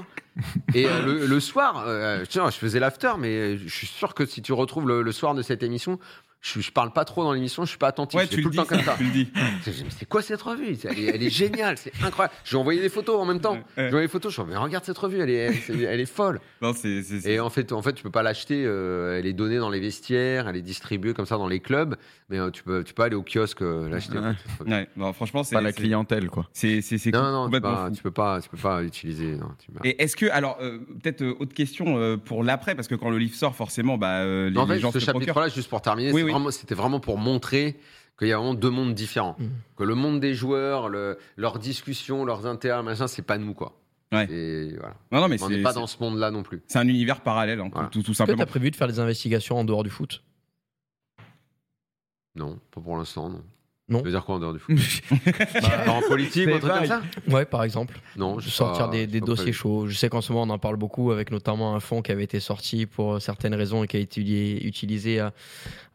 Et 0.75 0.87
euh, 0.87 1.27
le, 1.27 1.41
soir, 1.41 1.85
euh, 1.87 2.25
tiens, 2.29 2.51
je 2.51 2.57
faisais 2.57 2.81
l'after, 2.81 3.13
mais 3.19 3.59
je 3.59 3.69
suis 3.69 3.87
sûr 3.87 4.15
que 4.15 4.27
si 4.27 4.43
tu 4.43 4.53
retrouves 4.53 4.89
le 4.89 5.13
soir 5.13 5.35
de 5.35 5.43
cette 5.43 5.63
émission, 5.63 5.99
je, 6.41 6.61
je 6.61 6.71
parle 6.71 6.93
pas 6.93 7.05
trop 7.05 7.25
dans 7.25 7.33
l'émission, 7.33 7.65
je 7.65 7.71
suis 7.71 7.79
pas 7.79 7.89
attentif. 7.89 8.19
Ouais, 8.19 8.27
tu 8.27 8.37
tout 8.37 8.37
le 8.37 8.45
le 8.45 8.51
dis, 8.51 8.57
temps 8.57 8.65
comme 8.65 8.83
ça. 8.83 8.97
c'est 9.99 10.09
quoi 10.09 10.23
cette 10.23 10.41
revue? 10.41 10.77
Elle 10.85 10.99
est, 10.99 11.05
elle 11.17 11.23
est 11.23 11.31
géniale, 11.31 11.77
c'est 11.79 11.93
incroyable. 12.03 12.35
J'ai 12.45 12.57
envoyé 12.57 12.81
des 12.81 12.89
photos 12.89 13.21
en 13.21 13.25
même 13.25 13.41
temps. 13.41 13.59
J'ai 13.77 13.87
envoyé 13.87 14.07
des 14.07 14.11
photos, 14.11 14.33
je 14.35 14.43
dis, 14.43 14.49
mais 14.51 14.57
regarde 14.57 14.85
cette 14.85 14.99
revue, 14.99 15.21
elle 15.21 15.31
est, 15.31 15.53
elle, 15.69 15.81
est- 15.83 15.85
elle 15.85 16.01
est 16.01 16.07
folle. 16.07 16.41
Non, 16.63 16.73
c'est. 16.75 17.03
c'est- 17.03 17.21
c'est- 17.21 17.31
Et 17.33 17.41
en 17.41 17.51
fait, 17.51 17.73
en 17.73 17.83
fait, 17.83 17.93
tu 17.93 18.03
peux 18.03 18.11
pas 18.11 18.23
l'acheter. 18.23 18.65
euh, 18.65 19.19
elle 19.19 19.27
est 19.27 19.33
donnée 19.33 19.59
dans 19.59 19.71
les 19.71 19.81
vestiaires, 19.81 20.49
elle 20.49 20.57
est 20.57 20.63
distribuée 20.63 21.13
comme 21.15 21.27
ça 21.27 21.37
dans 21.37 21.49
les 21.49 21.61
clubs, 21.61 21.97
mais 22.29 22.39
euh, 22.39 22.51
tu 22.51 22.63
peux, 22.63 22.85
tu 22.85 22.95
peux 22.95 23.03
aller 23.03 23.17
au 23.17 23.23
kiosque 23.25 23.63
euh, 23.63 23.89
l'acheter. 23.89 24.19
Ouais. 24.19 24.33
cette 24.47 24.59
revue. 24.61 24.71
Ouais, 24.71 24.89
non, 24.97 25.13
franchement, 25.13 25.43
c'est. 25.43 25.55
Pas 25.57 25.61
la 25.61 25.73
clientèle, 25.73 26.29
quoi. 26.31 26.47
C'est 26.53 26.81
c'est- 26.83 26.99
c'est 26.99 27.11
Non, 27.11 27.33
non, 27.33 27.51
tu 27.51 27.61
pas, 27.61 27.91
tu 27.95 28.03
peux 28.03 28.11
pas, 28.11 28.41
tu 28.41 28.49
peux 28.49 28.57
pas 28.57 28.81
l'utiliser. 28.83 29.33
non, 29.37 29.51
tu 29.59 29.73
peux- 29.73 29.87
Et 29.87 30.01
est-ce 30.03 30.17
que, 30.17 30.27
alors, 30.27 30.59
euh, 30.61 30.79
peut-être 31.03 31.23
euh, 31.23 31.35
autre 31.41 31.53
question 31.55 31.99
euh, 31.99 32.17
pour 32.17 32.45
l'après, 32.45 32.75
parce 32.75 32.87
que 32.89 32.95
quand 32.95 33.11
le 33.11 33.19
livre 33.19 33.35
sort, 33.35 33.55
forcément, 33.57 33.99
bah, 33.99 34.19
euh, 34.21 34.49
les, 34.49 34.55
Non, 34.55 34.63
en 34.63 34.67
les 34.67 34.75
fait, 34.75 34.81
gens 34.81 34.93
ce 34.93 35.01
se 35.01 35.05
chapitre-là, 35.07 35.49
juste 35.49 35.69
pour 35.69 35.83
terminer, 35.83 36.13
Oui, 36.29 36.33
vraiment- 36.35 36.51
c'était 36.51 36.75
vraiment 36.75 37.01
pour 37.01 37.19
montrer 37.19 37.79
qu'il 38.19 38.29
y 38.29 38.33
a 38.33 38.37
vraiment 38.39 38.55
deux 38.55 38.71
mondes 38.71 38.95
différents. 38.95 39.37
Mm. 39.39 39.47
Que 39.77 39.85
le 39.85 39.95
monde 39.95 40.21
des 40.21 40.35
joueurs, 40.35 40.89
le- 40.89 41.19
leurs 41.37 41.59
discussions, 41.59 42.25
leurs 42.25 42.47
intérêts, 42.47 42.83
machin, 42.83 43.07
c'est 43.07 43.23
pas 43.23 43.39
nous, 43.39 43.55
quoi. 43.55 43.75
Ouais. 44.13 44.25
Et 44.33 44.75
voilà. 44.79 44.95
Non, 45.13 45.21
non, 45.21 45.29
mais 45.29 45.43
On 45.43 45.49
c'est 45.49 45.57
n'est 45.57 45.63
pas 45.63 45.73
dans 45.75 45.87
ce 45.87 46.03
monde-là 46.03 46.31
non 46.31 46.43
plus. 46.43 46.63
c'est 46.67 46.79
un 46.79 46.89
univers 46.89 47.21
parallèle, 47.21 47.61
hein, 47.61 47.69
Voilà. 47.73 47.89
tout, 47.89 47.99
tout 47.99 47.99
Est-ce 48.01 48.09
que 48.11 48.15
simplement. 48.17 48.39
t'as 48.39 48.47
prévu 48.47 48.71
de 48.71 48.77
faire 48.77 48.89
des 48.89 48.99
investigations 49.01 49.59
en 49.59 49.65
dehors 49.65 49.85
du 49.85 49.91
foot? 49.91 50.23
Non, 52.35 52.59
pas 52.71 52.81
pour 52.81 52.97
l'instant, 52.97 53.29
non. 53.29 53.43
Ça 53.91 54.03
veut 54.03 54.11
dire 54.11 54.25
quoi 54.25 54.35
en 54.35 54.39
dehors 54.39 54.53
du 54.53 54.59
foot 54.59 54.77
Bah, 55.63 55.93
En 55.93 56.03
politique 56.03 56.47
un 56.49 56.59
truc 56.59 56.73
comme 56.73 56.87
ça 56.87 57.03
Ouais, 57.29 57.45
par 57.47 57.65
exemple. 57.65 57.99
Non, 58.17 58.39
je 58.39 58.49
sais 58.51 58.57
sortir 58.57 58.87
pas, 58.87 58.93
des, 58.93 59.07
des 59.07 59.21
dossiers 59.21 59.53
chauds. 59.53 59.87
Je 59.89 59.97
sais 59.97 60.09
qu'en 60.11 60.21
ce 60.21 60.33
moment, 60.33 60.45
on 60.51 60.55
en 60.55 60.59
parle 60.59 60.77
beaucoup 60.77 61.11
avec 61.11 61.31
notamment 61.31 61.75
un 61.75 61.81
fonds 61.81 62.03
qui 62.03 62.13
avait 62.13 62.25
été 62.25 62.39
sorti 62.41 62.85
pour 62.87 63.21
certaines 63.23 63.55
raisons 63.55 63.85
et 63.85 63.87
qui 63.87 63.97
a 63.97 64.01
été 64.01 64.67
utilisé 64.67 65.21
à, 65.21 65.33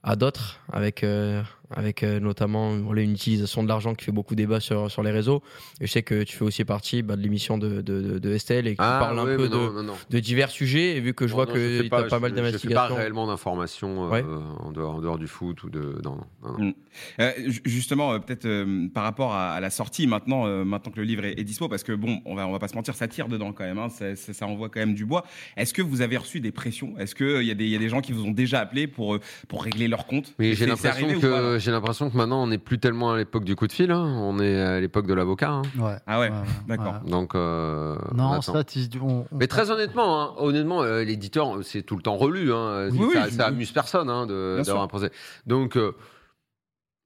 à 0.01 0.15
d'autres, 0.15 0.59
avec, 0.71 1.03
euh, 1.03 1.43
avec 1.71 2.03
euh, 2.03 2.19
notamment 2.19 2.75
voilà, 2.77 3.01
une 3.01 3.13
utilisation 3.13 3.63
de 3.63 3.67
l'argent 3.67 3.95
qui 3.95 4.05
fait 4.05 4.11
beaucoup 4.11 4.35
débat 4.35 4.59
sur, 4.59 4.91
sur 4.91 5.01
les 5.03 5.11
réseaux. 5.11 5.41
Et 5.81 5.87
je 5.87 5.91
sais 5.91 6.03
que 6.03 6.23
tu 6.23 6.35
fais 6.35 6.43
aussi 6.43 6.65
partie 6.65 7.01
bah, 7.01 7.15
de 7.15 7.21
l'émission 7.21 7.57
de, 7.57 7.81
de, 7.81 8.33
Estelle 8.33 8.67
et 8.67 8.75
que 8.75 8.81
Ah, 8.83 8.99
tu 8.99 9.05
parles 9.05 9.19
un 9.19 9.37
peu 9.37 9.47
non, 9.47 9.67
de, 9.67 9.73
non, 9.73 9.83
non. 9.83 9.93
de 10.09 10.19
divers 10.19 10.49
sujets. 10.51 10.97
Et 10.97 10.99
vu 10.99 11.13
que 11.13 11.25
je 11.27 11.31
Non, 11.31 11.37
vois 11.37 11.45
non, 11.45 11.53
que 11.53 11.79
tu 11.81 11.85
as 11.85 11.89
pas 11.89 11.97
je- 11.97 12.01
mal 12.01 12.09
Je 12.09 12.09
fais 12.09 12.19
pas 12.19 12.29
d'investigations. 12.41 12.95
réellement 12.95 13.27
d'informations 13.27 14.05
euh, 14.05 14.09
Ouais. 14.09 14.23
en, 14.59 14.71
dehors, 14.71 14.95
en 14.95 15.01
dehors 15.01 15.17
du 15.17 15.27
foot 15.27 15.63
ou 15.63 15.69
de. 15.69 15.99
Non, 16.03 16.17
non, 16.17 16.25
non, 16.43 16.57
non. 16.59 16.65
Mm. 16.65 16.73
Euh, 17.21 17.31
ju- 17.47 17.61
justement, 17.65 18.13
euh, 18.13 18.19
peut-être 18.19 18.45
euh, 18.45 18.87
par 18.93 19.03
rapport 19.03 19.33
à, 19.33 19.53
à 19.53 19.59
la 19.59 19.69
sortie 19.69 20.05
maintenant, 20.05 20.45
euh, 20.45 20.63
maintenant 20.63 20.91
que 20.91 20.99
le 20.99 21.05
livre 21.05 21.25
est, 21.25 21.39
est 21.39 21.43
dispo, 21.43 21.67
parce 21.69 21.83
que 21.83 21.91
bon, 21.93 22.21
on 22.25 22.35
va, 22.35 22.47
on 22.47 22.51
va 22.51 22.59
pas 22.59 22.67
se 22.67 22.75
mentir, 22.75 22.93
ça 22.95 23.07
tire 23.07 23.27
dedans 23.27 23.51
quand 23.53 23.63
même, 23.63 23.79
hein, 23.79 23.89
ça, 23.89 24.15
ça- 24.15 24.33
ça 24.33 24.45
envoie 24.47 24.69
quand 24.69 24.79
même 24.79 24.93
du 24.93 25.05
bois. 25.05 25.23
Est-ce 25.57 25.73
que 25.73 25.81
vous 25.81 26.01
avez 26.01 26.17
reçu 26.17 26.39
des 26.39 26.51
pressions? 26.51 26.97
Est-ce 26.99 27.15
qu'il 27.15 27.43
y, 27.43 27.51
a 27.51 27.55
des- 27.55 27.65
il 27.65 27.71
y 27.71 27.75
a 27.75 27.79
des 27.79 27.89
gens 27.89 28.01
qui 28.01 28.11
vous 28.11 28.25
ont 28.25 28.31
déjà 28.31 28.59
appelé 28.59 28.85
pour, 28.87 29.17
pour 29.47 29.63
régler 29.63 29.87
leur 29.87 30.05
compte? 30.05 30.33
Mais 30.37 30.53
j'ai 30.53 30.65
l'impression 30.67 31.07
pas, 31.07 31.13
que 31.15 31.57
j'ai 31.63 31.71
l'impression 31.71 32.09
que 32.09 32.17
maintenant 32.17 32.43
on 32.43 32.47
n'est 32.47 32.57
plus 32.57 32.77
tellement 32.79 33.11
à 33.13 33.17
l'époque 33.17 33.43
du 33.45 33.55
coup 33.55 33.65
de 33.67 33.71
fil, 33.71 33.91
hein. 33.91 34.03
on 34.19 34.39
est 34.39 34.61
à 34.61 34.79
l'époque 34.79 35.07
de 35.07 35.13
l'avocat. 35.13 35.49
hein. 35.51 35.61
Ouais. 35.79 35.95
Ah 36.05 36.19
ouais, 36.19 36.31
d'accord. 36.67 36.99
Donc 37.07 37.33
euh, 37.35 37.97
on 38.11 38.15
Non, 38.15 38.41
ça, 38.41 38.63
tu- 38.63 38.79
on- 39.01 39.21
on- 39.21 39.25
Mais 39.31 39.47
très 39.47 39.71
honnêtement, 39.71 40.21
hein, 40.21 40.33
honnêtement, 40.37 40.81
euh, 40.83 41.03
l'éditeur 41.03 41.57
c'est 41.63 41.81
tout 41.83 41.95
le 41.95 42.01
temps 42.03 42.17
relu. 42.17 42.53
Hein. 42.53 42.89
Oui, 42.91 42.99
oui, 43.07 43.13
ça, 43.13 43.29
je- 43.29 43.35
ça 43.35 43.45
amuse 43.47 43.71
personne 43.71 44.09
hein, 44.09 44.25
de- 44.25 44.61
d'avoir 44.63 44.83
un 44.83 44.87
procès. 44.87 45.11
Donc 45.47 45.77
euh, 45.77 45.93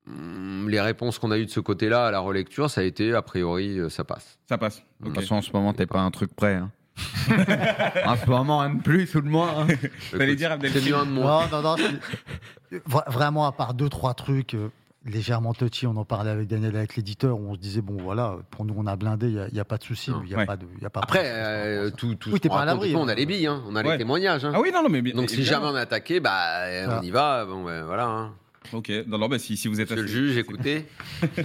hum, 0.08 0.68
les 0.70 0.82
réponses 0.82 1.20
qu'on 1.20 1.32
a 1.32 1.38
eues 1.38 1.46
de 1.46 1.52
ce 1.52 1.60
côté-là 1.60 2.08
à 2.08 2.12
la 2.12 2.20
relecture, 2.20 2.70
ça 2.70 2.82
a 2.82 2.84
été 2.84 3.14
a 3.14 3.22
priori 3.22 3.80
euh, 3.80 3.90
ça 3.90 4.04
passe. 4.04 4.38
Ça 4.50 4.58
passe. 4.58 4.84
De 5.00 5.08
ok. 5.10 5.14
toute 5.14 5.22
façon, 5.24 5.36
en 5.36 5.42
ce 5.42 5.52
moment, 5.54 5.74
t'es 5.74 5.86
pas 5.86 6.02
un 6.02 6.12
truc 6.12 6.36
prêt. 6.36 6.56
hein. 6.56 6.72
en 8.06 8.16
ce 8.16 8.30
moment, 8.30 8.62
un 8.62 8.76
de 8.76 8.82
plus 8.82 9.14
ou 9.16 9.22
de 9.22 9.28
moins. 9.30 9.50
hein. 9.62 9.68
Écoute, 10.14 10.36
dire, 10.36 10.52
Abdel 10.52 10.72
C'est 10.72 10.86
mieux 10.86 10.96
un 10.96 11.06
de 11.06 11.12
moins. 11.12 11.48
Non, 11.52 11.62
non, 11.62 11.76
non. 11.78 12.80
Vraiment, 13.08 13.46
à 13.46 13.52
part 13.52 13.74
deux, 13.74 13.90
trois 13.90 14.14
trucs 14.14 14.54
euh, 14.54 14.70
légèrement 15.06 15.54
touchy, 15.54 15.88
on 15.88 15.96
en 15.96 16.04
parlait 16.06 16.32
avec 16.32 16.48
Daniel, 16.48 16.76
avec 16.76 16.96
l'éditeur, 16.96 17.40
où 17.40 17.50
on 17.50 17.54
se 17.54 17.60
disait, 17.60 17.82
bon, 17.82 17.98
voilà, 18.02 18.36
pour 18.52 18.66
nous, 18.66 18.74
on 18.78 18.86
a 18.88 18.96
blindé, 18.96 19.28
il 19.28 19.54
n'y 19.54 19.60
a, 19.60 19.66
pas 19.66 19.78
de 19.78 19.84
souci. 19.84 20.12
Il 20.26 20.30
y 20.30 20.34
a 20.36 20.38
Ouais. 20.40 20.46
pas 20.46 20.58
de, 20.58 20.66
il 20.78 20.84
y 20.84 20.86
a 20.86 20.90
pas 20.90 21.00
Après, 21.02 21.22
euh, 21.26 21.90
tout, 21.92 22.16
tout 22.16 22.32
Oui, 22.32 22.40
ce 22.44 22.48
pas 22.50 22.56
à 22.56 22.58
raconte, 22.66 22.82
l'abri, 22.84 22.96
on 22.96 23.08
a 23.08 23.12
hein. 23.12 23.16
les 23.16 23.26
billes, 23.26 23.48
hein, 23.48 23.62
on 23.70 23.76
a 23.76 23.84
Ouais. 23.84 23.92
les 23.94 23.98
témoignages. 24.00 24.44
hein. 24.46 24.52
Ah 24.54 24.60
oui, 24.60 24.72
non, 24.74 24.84
non, 24.84 24.90
mais. 24.90 25.02
Donc 25.14 25.30
si 25.30 25.44
jamais 25.44 25.66
on 25.68 25.76
est 25.78 25.80
attaqué, 25.82 26.20
bah 26.20 26.32
Ça. 26.86 27.00
on 27.00 27.04
y 27.04 27.12
va. 27.12 27.46
Bon, 27.46 27.64
ben, 27.64 27.84
voilà. 27.84 28.30
Ok, 28.74 28.92
non, 29.08 29.18
non, 29.18 29.28
bah, 29.30 29.40
si, 29.40 29.56
si 29.58 29.68
vous 29.68 29.80
êtes 29.82 29.90
Monsieur 29.92 30.04
le 30.04 30.10
assez- 30.10 30.14
juge, 30.34 30.38
écoutez. 30.38 30.86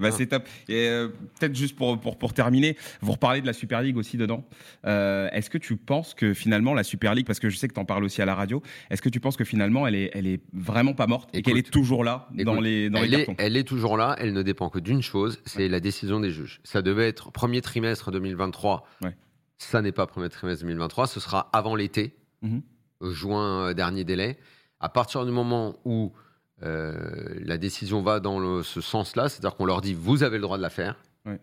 bah, 0.00 0.10
c'est 0.10 0.26
top. 0.26 0.44
Et 0.68 0.88
euh, 0.88 1.08
peut-être 1.38 1.54
juste 1.54 1.76
pour, 1.76 1.98
pour, 1.98 2.18
pour 2.18 2.32
terminer, 2.34 2.76
vous 3.00 3.12
reparlez 3.12 3.40
de 3.40 3.46
la 3.46 3.52
Super 3.52 3.82
League 3.82 3.96
aussi 3.96 4.16
dedans. 4.16 4.44
Euh, 4.86 5.28
est-ce 5.32 5.50
que 5.50 5.58
tu 5.58 5.76
penses 5.76 6.14
que 6.14 6.34
finalement 6.34 6.74
la 6.74 6.84
Super 6.84 7.14
League, 7.14 7.26
parce 7.26 7.40
que 7.40 7.48
je 7.48 7.56
sais 7.56 7.68
que 7.68 7.74
tu 7.74 7.80
en 7.80 7.84
parles 7.84 8.04
aussi 8.04 8.22
à 8.22 8.24
la 8.24 8.34
radio, 8.34 8.62
est-ce 8.90 9.02
que 9.02 9.08
tu 9.08 9.20
penses 9.20 9.36
que 9.36 9.44
finalement 9.44 9.86
elle 9.86 9.94
est, 9.94 10.10
elle 10.14 10.26
est 10.26 10.40
vraiment 10.52 10.94
pas 10.94 11.06
morte 11.06 11.30
et 11.32 11.42
qu'elle 11.42 11.58
est 11.58 11.70
toujours 11.70 12.04
là 12.04 12.28
dans 12.34 12.60
les, 12.60 12.90
dans 12.90 13.00
les 13.00 13.06
elle, 13.06 13.14
est, 13.14 13.24
cartons? 13.26 13.34
elle 13.38 13.56
est 13.56 13.64
toujours 13.64 13.96
là, 13.96 14.16
elle 14.18 14.32
ne 14.32 14.42
dépend 14.42 14.68
que 14.68 14.78
d'une 14.78 15.02
chose, 15.02 15.40
c'est 15.44 15.68
la 15.68 15.80
décision 15.80 16.20
des 16.20 16.30
juges. 16.30 16.60
Ça 16.64 16.82
devait 16.82 17.08
être 17.08 17.30
premier 17.32 17.60
trimestre 17.60 18.10
2023, 18.10 18.86
Ouais. 19.02 19.16
ça 19.58 19.82
n'est 19.82 19.92
pas 19.92 20.06
premier 20.06 20.28
trimestre 20.28 20.62
2023, 20.64 21.06
ce 21.06 21.20
sera 21.20 21.48
avant 21.52 21.74
l'été, 21.74 22.14
euh, 22.44 23.12
juin, 23.12 23.68
euh, 23.68 23.74
dernier 23.74 24.04
délai. 24.04 24.38
À 24.80 24.88
partir 24.88 25.24
du 25.24 25.32
moment 25.32 25.76
où 25.84 26.12
euh, 26.62 26.94
la 27.44 27.58
décision 27.58 28.02
va 28.02 28.20
dans 28.20 28.38
le- 28.38 28.62
ce 28.62 28.80
sens-là, 28.80 29.28
c'est-à-dire 29.28 29.56
qu'on 29.56 29.66
leur 29.66 29.80
dit 29.80 29.94
vous 29.94 30.22
avez 30.22 30.36
le 30.36 30.42
droit 30.42 30.56
de 30.56 30.62
la 30.62 30.70
faire, 30.70 30.96
Ouais. 31.26 31.38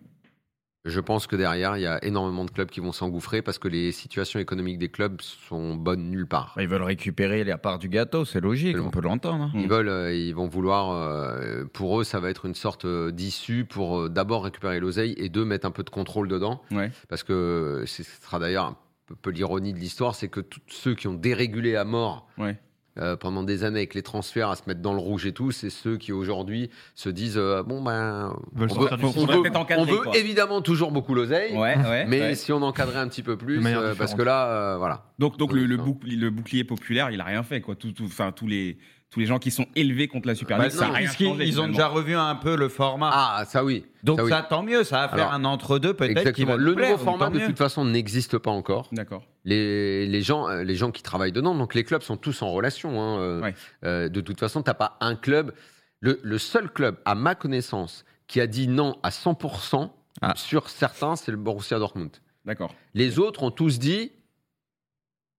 je 0.85 0.99
pense 0.99 1.27
que 1.27 1.35
derrière, 1.35 1.77
il 1.77 1.81
y 1.81 1.85
a 1.87 2.03
énormément 2.03 2.45
de 2.45 2.51
clubs 2.51 2.69
qui 2.69 2.79
vont 2.79 2.91
s'engouffrer 2.91 3.41
parce 3.43 3.57
que 3.59 3.67
les 3.67 3.91
situations 3.91 4.39
économiques 4.39 4.79
des 4.79 4.89
clubs 4.89 5.21
sont 5.21 5.75
bonnes 5.75 6.09
nulle 6.09 6.25
part. 6.27 6.55
Ils 6.59 6.67
veulent 6.67 6.81
récupérer 6.83 7.43
la 7.43 7.57
part 7.59 7.77
du 7.79 7.89
gâteau, 7.89 8.25
c'est 8.25 8.41
logique, 8.41 8.75
on 8.79 8.89
peut 8.89 9.01
l'entendre. 9.01 9.43
hein. 9.45 9.51
Ils 9.53 9.67
veulent, 9.67 9.87
euh, 9.89 10.13
ils 10.13 10.33
vont 10.33 10.47
vouloir, 10.47 10.91
euh, 10.91 11.63
pour 11.65 11.99
eux, 12.01 12.03
ça 12.03 12.19
va 12.19 12.29
être 12.31 12.45
une 12.45 12.55
sorte 12.55 12.85
d'issue 12.87 13.65
pour 13.65 14.09
d'abord 14.09 14.43
récupérer 14.45 14.79
l'oseille 14.79 15.13
et 15.17 15.29
deux 15.29 15.45
mettre 15.45 15.67
un 15.67 15.71
peu 15.71 15.83
de 15.83 15.89
contrôle 15.91 16.27
dedans, 16.27 16.61
Ouais. 16.71 16.91
parce 17.07 17.23
que 17.23 17.83
ce 17.85 18.01
sera 18.03 18.39
d'ailleurs 18.39 18.65
un 18.65 18.77
peu, 19.05 19.15
peu 19.15 19.29
l'ironie 19.29 19.73
de 19.73 19.79
l'histoire, 19.79 20.15
c'est 20.15 20.27
que 20.29 20.39
tous 20.39 20.60
ceux 20.69 20.95
qui 20.95 21.08
ont 21.08 21.13
dérégulé 21.13 21.75
à 21.75 21.84
mort 21.86 22.27
Ouais. 22.39 22.58
Euh, 22.99 23.15
pendant 23.15 23.43
des 23.43 23.63
années 23.63 23.79
avec 23.79 23.93
les 23.95 24.03
transferts 24.03 24.49
à 24.49 24.56
se 24.56 24.62
mettre 24.67 24.82
dans 24.82 24.93
le 24.93 24.99
rouge 24.99 25.25
et 25.25 25.32
tout, 25.32 25.51
c'est 25.51 25.69
ceux 25.69 25.97
qui 25.97 26.12
aujourd'hui 26.12 26.69
se 26.95 27.10
disent 27.10 27.38
euh, 27.38 27.63
bon 27.63 27.82
ben, 27.82 28.36
Ils 28.53 28.60
veulent 28.60 28.69
on 28.71 28.75
veut, 28.82 28.89
on 28.91 29.25
veut- 29.25 29.51
on 29.77 29.86
veut 29.86 30.15
évidemment 30.15 30.62
toujours 30.62 30.91
beaucoup 30.91 31.15
l'oseille. 31.15 31.53
Ouais, 31.58 31.75
ouais, 31.77 32.06
Mais 32.08 32.21
ouais. 32.21 32.36
si 32.36 32.51
on 32.51 32.62
encadrait 32.62 32.99
un 32.99 33.08
petit 33.08 33.23
peu 33.23 33.36
plus, 33.38 33.65
euh, 33.65 33.95
parce 33.97 34.13
que 34.13 34.21
là, 34.21 34.47
euh, 34.47 34.77
voilà. 34.77 35.06
Donc, 35.19 35.38
donc 35.38 35.53
le, 35.53 35.65
le, 35.65 35.77
bouclier, 35.77 36.15
le 36.15 36.29
bouclier 36.29 36.63
populaire, 36.63 37.10
il 37.12 37.19
a 37.19 37.23
rien 37.25 37.43
fait, 37.43 37.62
quoi. 37.62 37.75
Tout, 37.75 37.91
tout, 37.93 38.06
enfin, 38.06 38.32
tous 38.32 38.47
les, 38.47 38.77
tous 39.13 39.19
les 39.19 39.28
gens 39.28 39.38
qui 39.38 39.52
sont 39.52 39.67
élevés 39.76 40.08
contre 40.08 40.28
la 40.28 40.34
Super 40.34 40.58
Bah, 40.58 40.63
League, 40.65 40.73
ça 40.73 40.86
a 40.86 40.88
non, 40.88 40.93
rien 40.95 41.04
puisqu'ils- 41.06 41.28
changé. 41.28 41.45
ils 41.47 41.62
ont 41.62 41.67
déjà 41.67 41.88
revu 41.88 42.15
un 42.15 42.34
peu 42.36 42.56
le 42.58 42.67
format. 42.67 43.12
Ah, 43.13 43.45
ça 43.45 43.63
oui. 43.63 43.86
Donc 44.04 44.17
ça, 44.17 44.23
oui. 44.23 44.30
ça, 44.32 44.41
tant 44.41 44.63
mieux, 44.63 44.84
ça 44.84 45.02
va 45.02 45.10
faire 45.10 45.19
Alors, 45.28 45.34
un 45.34 45.45
entre-deux 45.45 45.93
peut-être 45.93 46.32
qui 46.32 46.45
va 46.45 46.56
Le 46.58 46.73
plaire, 46.73 46.91
nouveau 46.93 47.04
format, 47.04 47.30
de 47.30 47.38
mieux. 47.39 47.45
toute 47.45 47.58
façon, 47.60 47.86
n'existe 47.86 48.39
pas 48.39 48.49
encore. 48.52 48.89
D'accord. 48.91 49.23
Les, 49.45 50.08
les, 50.08 50.21
gens, 50.21 50.49
euh, 50.49 50.63
les 50.63 50.76
gens 50.76 50.89
qui 50.91 51.04
travaillent 51.04 51.32
dedans, 51.32 51.54
donc 51.54 51.76
les 51.76 51.84
clubs 51.84 52.02
sont 52.02 52.17
tous 52.17 52.41
en 52.41 52.49
relation. 52.52 52.99
hein, 52.99 53.19
euh, 53.19 53.41
Ouais. 53.41 53.56
euh, 53.86 54.10
de 54.10 54.19
toute 54.19 54.39
façon, 54.39 54.63
tu 54.63 54.69
n'as 54.69 54.73
pas 54.73 54.97
un 54.99 55.15
club. 55.15 55.54
Le, 55.99 56.19
le 56.23 56.38
seul 56.39 56.69
club, 56.71 56.97
à 57.06 57.13
ma 57.13 57.36
connaissance, 57.36 58.06
qui 58.28 58.41
a 58.41 58.47
dit 58.47 58.67
non 58.67 58.97
à 59.04 59.10
100% 59.12 59.91
Ah. 60.21 60.34
sur 60.36 60.69
certains, 60.69 61.15
c'est 61.15 61.32
le 61.32 61.38
Borussia 61.38 61.78
Dortmund. 61.78 62.12
D'accord. 62.45 62.73
Les 62.95 63.19
autres 63.19 63.43
ont 63.43 63.52
tous 63.52 63.78
dit 63.80 64.12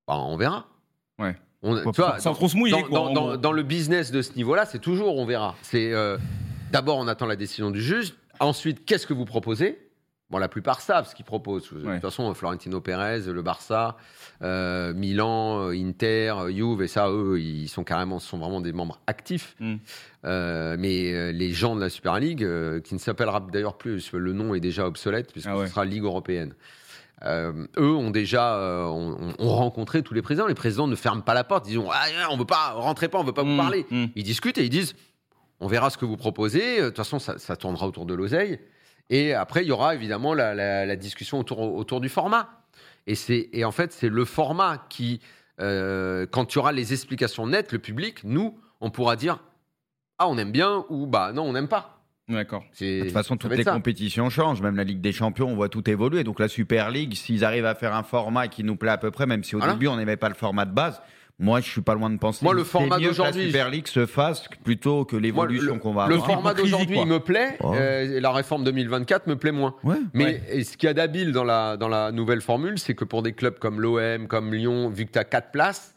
bah, 0.06 0.16
on 0.18 0.36
verra. 0.36 0.66
Ouais. 1.18 1.36
On, 1.66 1.74
tu 1.92 2.00
vois, 2.02 2.18
Sans 2.20 2.32
dans- 2.38 2.54
mouiller, 2.58 2.72
dans, 2.72 2.82
quoi, 2.82 2.98
dans- 2.98 3.06
en 3.06 3.12
dans- 3.14 3.26
gros. 3.28 3.36
dans 3.38 3.52
le 3.52 3.62
business 3.62 4.10
de 4.12 4.20
ce 4.22 4.34
niveau-là, 4.34 4.66
c'est 4.66 4.78
toujours 4.78 5.16
on 5.16 5.24
verra. 5.24 5.56
C'est 5.62 5.92
euh, 5.92 6.18
d'abord 6.70 6.98
on 6.98 7.08
attend 7.08 7.26
la 7.26 7.36
décision 7.36 7.70
du 7.70 7.80
juge. 7.82 8.14
Ensuite, 8.38 8.84
qu'est-ce 8.84 9.06
que 9.06 9.14
vous 9.14 9.24
proposez? 9.24 9.80
Bon, 10.30 10.38
la 10.38 10.48
plupart 10.48 10.80
savent 10.80 11.08
ce 11.08 11.14
qu'ils 11.14 11.24
proposent. 11.24 11.70
De 11.72 11.80
toute 11.80 12.00
façon, 12.00 12.32
Florentino 12.34 12.80
Pérez, 12.80 13.20
le 13.20 13.42
Barça, 13.42 13.96
euh, 14.42 14.92
Milan, 14.94 15.68
euh, 15.68 15.74
Inter, 15.74 16.34
Juve, 16.50 16.82
et 16.82 16.88
ça, 16.88 17.08
eux, 17.10 17.38
ils 17.40 17.68
sont 17.68 17.84
carrément, 17.84 18.18
sont 18.18 18.38
vraiment 18.38 18.60
des 18.60 18.72
membres 18.72 19.00
actifs. 19.06 19.54
Mm. 19.60 19.74
Euh, 20.24 20.76
mais 20.78 21.32
les 21.32 21.52
gens 21.52 21.76
de 21.76 21.80
la 21.80 21.88
Super 21.90 22.18
League, 22.18 22.44
qui 22.84 22.94
ne 22.94 22.98
s'appellera 22.98 23.40
d'ailleurs 23.52 23.76
plus, 23.78 24.12
le 24.12 24.32
nom 24.32 24.54
est 24.54 24.60
déjà 24.60 24.86
obsolète 24.86 25.30
puisque 25.30 25.48
Ah 25.48 25.56
ouais. 25.58 25.66
ce 25.66 25.70
sera 25.72 25.84
Ligue 25.84 26.04
européenne. 26.04 26.54
Euh, 27.22 27.66
eux 27.78 27.94
ont 27.94 28.10
déjà 28.10 28.56
euh, 28.56 28.84
ont, 28.86 29.34
ont 29.38 29.48
rencontré 29.54 30.02
tous 30.02 30.14
les 30.14 30.22
présidents. 30.22 30.46
Les 30.46 30.54
présidents 30.54 30.86
ne 30.88 30.96
ferment 30.96 31.22
pas 31.22 31.32
la 31.34 31.44
porte. 31.44 31.66
Ils 31.68 31.78
disent 31.78 31.88
ah, 31.92 32.04
on 32.30 32.36
veut 32.36 32.44
pas, 32.44 32.72
rentrez 32.72 33.08
pas, 33.08 33.18
on 33.18 33.24
veut 33.24 33.32
pas 33.32 33.42
vous 33.44 33.54
Mm, 33.54 33.56
parler. 33.56 33.86
mm. 33.90 34.04
Ils 34.16 34.24
discutent 34.24 34.58
et 34.58 34.64
ils 34.64 34.70
disent 34.70 34.94
on 35.60 35.68
verra 35.68 35.88
ce 35.90 35.96
que 35.96 36.04
vous 36.04 36.16
proposez. 36.16 36.80
Euh, 36.80 36.84
De 36.84 36.88
toute 36.88 36.96
façon, 36.98 37.18
ça, 37.18 37.38
ça 37.38 37.56
tournera 37.56 37.86
autour 37.86 38.04
de 38.04 38.14
l'oseille. 38.14 38.58
Et 39.10 39.32
après, 39.34 39.62
il 39.64 39.68
y 39.68 39.72
aura 39.72 39.94
évidemment 39.94 40.34
la, 40.34 40.54
la- 40.54 40.84
la 40.86 40.96
discussion 40.96 41.38
autour, 41.38 41.60
autour 41.60 42.00
du 42.00 42.08
format. 42.08 42.48
Et, 43.06 43.14
et 43.52 43.64
en 43.64 43.70
fait, 43.72 43.92
c'est 43.92 44.08
le 44.08 44.24
format 44.24 44.78
qui, 44.88 45.20
euh, 45.60 46.26
quand 46.30 46.46
tu 46.46 46.58
auras 46.58 46.72
les 46.72 46.92
explications 46.92 47.46
nettes, 47.46 47.70
le 47.72 47.78
public, 47.78 48.24
nous, 48.24 48.58
on 48.80 48.90
pourra 48.90 49.16
dire 49.16 49.38
ah, 50.18 50.28
on 50.28 50.36
aime 50.38 50.52
bien 50.52 50.84
ou 50.90 51.06
bah 51.06 51.32
non, 51.32 51.42
on 51.42 51.52
n'aime 51.52 51.68
pas. 51.68 51.93
D'accord. 52.28 52.64
De 52.80 53.02
toute 53.02 53.12
façon, 53.12 53.36
toutes 53.36 53.52
les 53.54 53.64
ça. 53.64 53.72
compétitions 53.72 54.30
changent. 54.30 54.62
Même 54.62 54.76
la 54.76 54.84
Ligue 54.84 55.00
des 55.02 55.12
Champions, 55.12 55.48
on 55.50 55.54
voit 55.54 55.68
tout 55.68 55.88
évoluer. 55.90 56.24
Donc 56.24 56.40
la 56.40 56.48
Super 56.48 56.90
League, 56.90 57.14
s'ils 57.14 57.44
arrivent 57.44 57.66
à 57.66 57.74
faire 57.74 57.94
un 57.94 58.02
format 58.02 58.48
qui 58.48 58.64
nous 58.64 58.76
plaît 58.76 58.92
à 58.92 58.98
peu 58.98 59.10
près, 59.10 59.26
même 59.26 59.44
si 59.44 59.54
au 59.54 59.58
Voilà. 59.58 59.74
début 59.74 59.88
on 59.88 59.96
n'aimait 59.96 60.16
pas 60.16 60.28
le 60.30 60.34
format 60.34 60.64
de 60.64 60.72
base, 60.72 61.02
moi 61.38 61.60
je 61.60 61.68
suis 61.68 61.82
pas 61.82 61.94
loin 61.94 62.08
de 62.08 62.16
penser. 62.16 62.42
Moi, 62.42 62.54
le 62.54 62.60
que 62.60 62.64
c'est 62.66 62.70
format 62.72 62.96
mieux 62.98 63.04
que 63.04 63.08
d'aujourd'hui, 63.10 63.42
la 63.42 63.46
Super 63.48 63.68
League 63.70 63.88
se 63.88 64.06
fasse 64.06 64.48
plutôt 64.64 65.04
que 65.04 65.16
l'évolution 65.16 65.78
qu'on 65.78 65.92
va 65.92 66.06
le 66.08 66.14
avoir. 66.14 66.30
format 66.30 66.52
Hypocrisie, 66.52 66.70
d'aujourd'hui 66.72 67.04
me 67.04 67.18
plaît, 67.20 67.58
Oh. 67.60 67.74
euh, 67.74 68.18
la 68.20 68.32
réforme 68.32 68.64
2024 68.64 69.26
me 69.26 69.36
plaît 69.36 69.52
moins. 69.52 69.74
Ouais. 69.84 69.96
Mais 70.14 70.40
Ouais. 70.50 70.64
ce 70.64 70.78
qu'il 70.78 70.86
y 70.86 70.90
a 70.90 70.94
d'habile 70.94 71.32
dans 71.32 71.44
la, 71.44 71.76
dans 71.76 71.88
la 71.88 72.10
nouvelle 72.10 72.40
formule, 72.40 72.78
c'est 72.78 72.94
que 72.94 73.04
pour 73.04 73.22
des 73.22 73.32
clubs 73.34 73.58
comme 73.58 73.80
l'OM, 73.82 74.28
comme 74.28 74.54
Lyon, 74.54 74.88
vu 74.88 75.04
que 75.04 75.12
tu 75.12 75.18
as 75.18 75.24
4 75.24 75.50
places, 75.50 75.93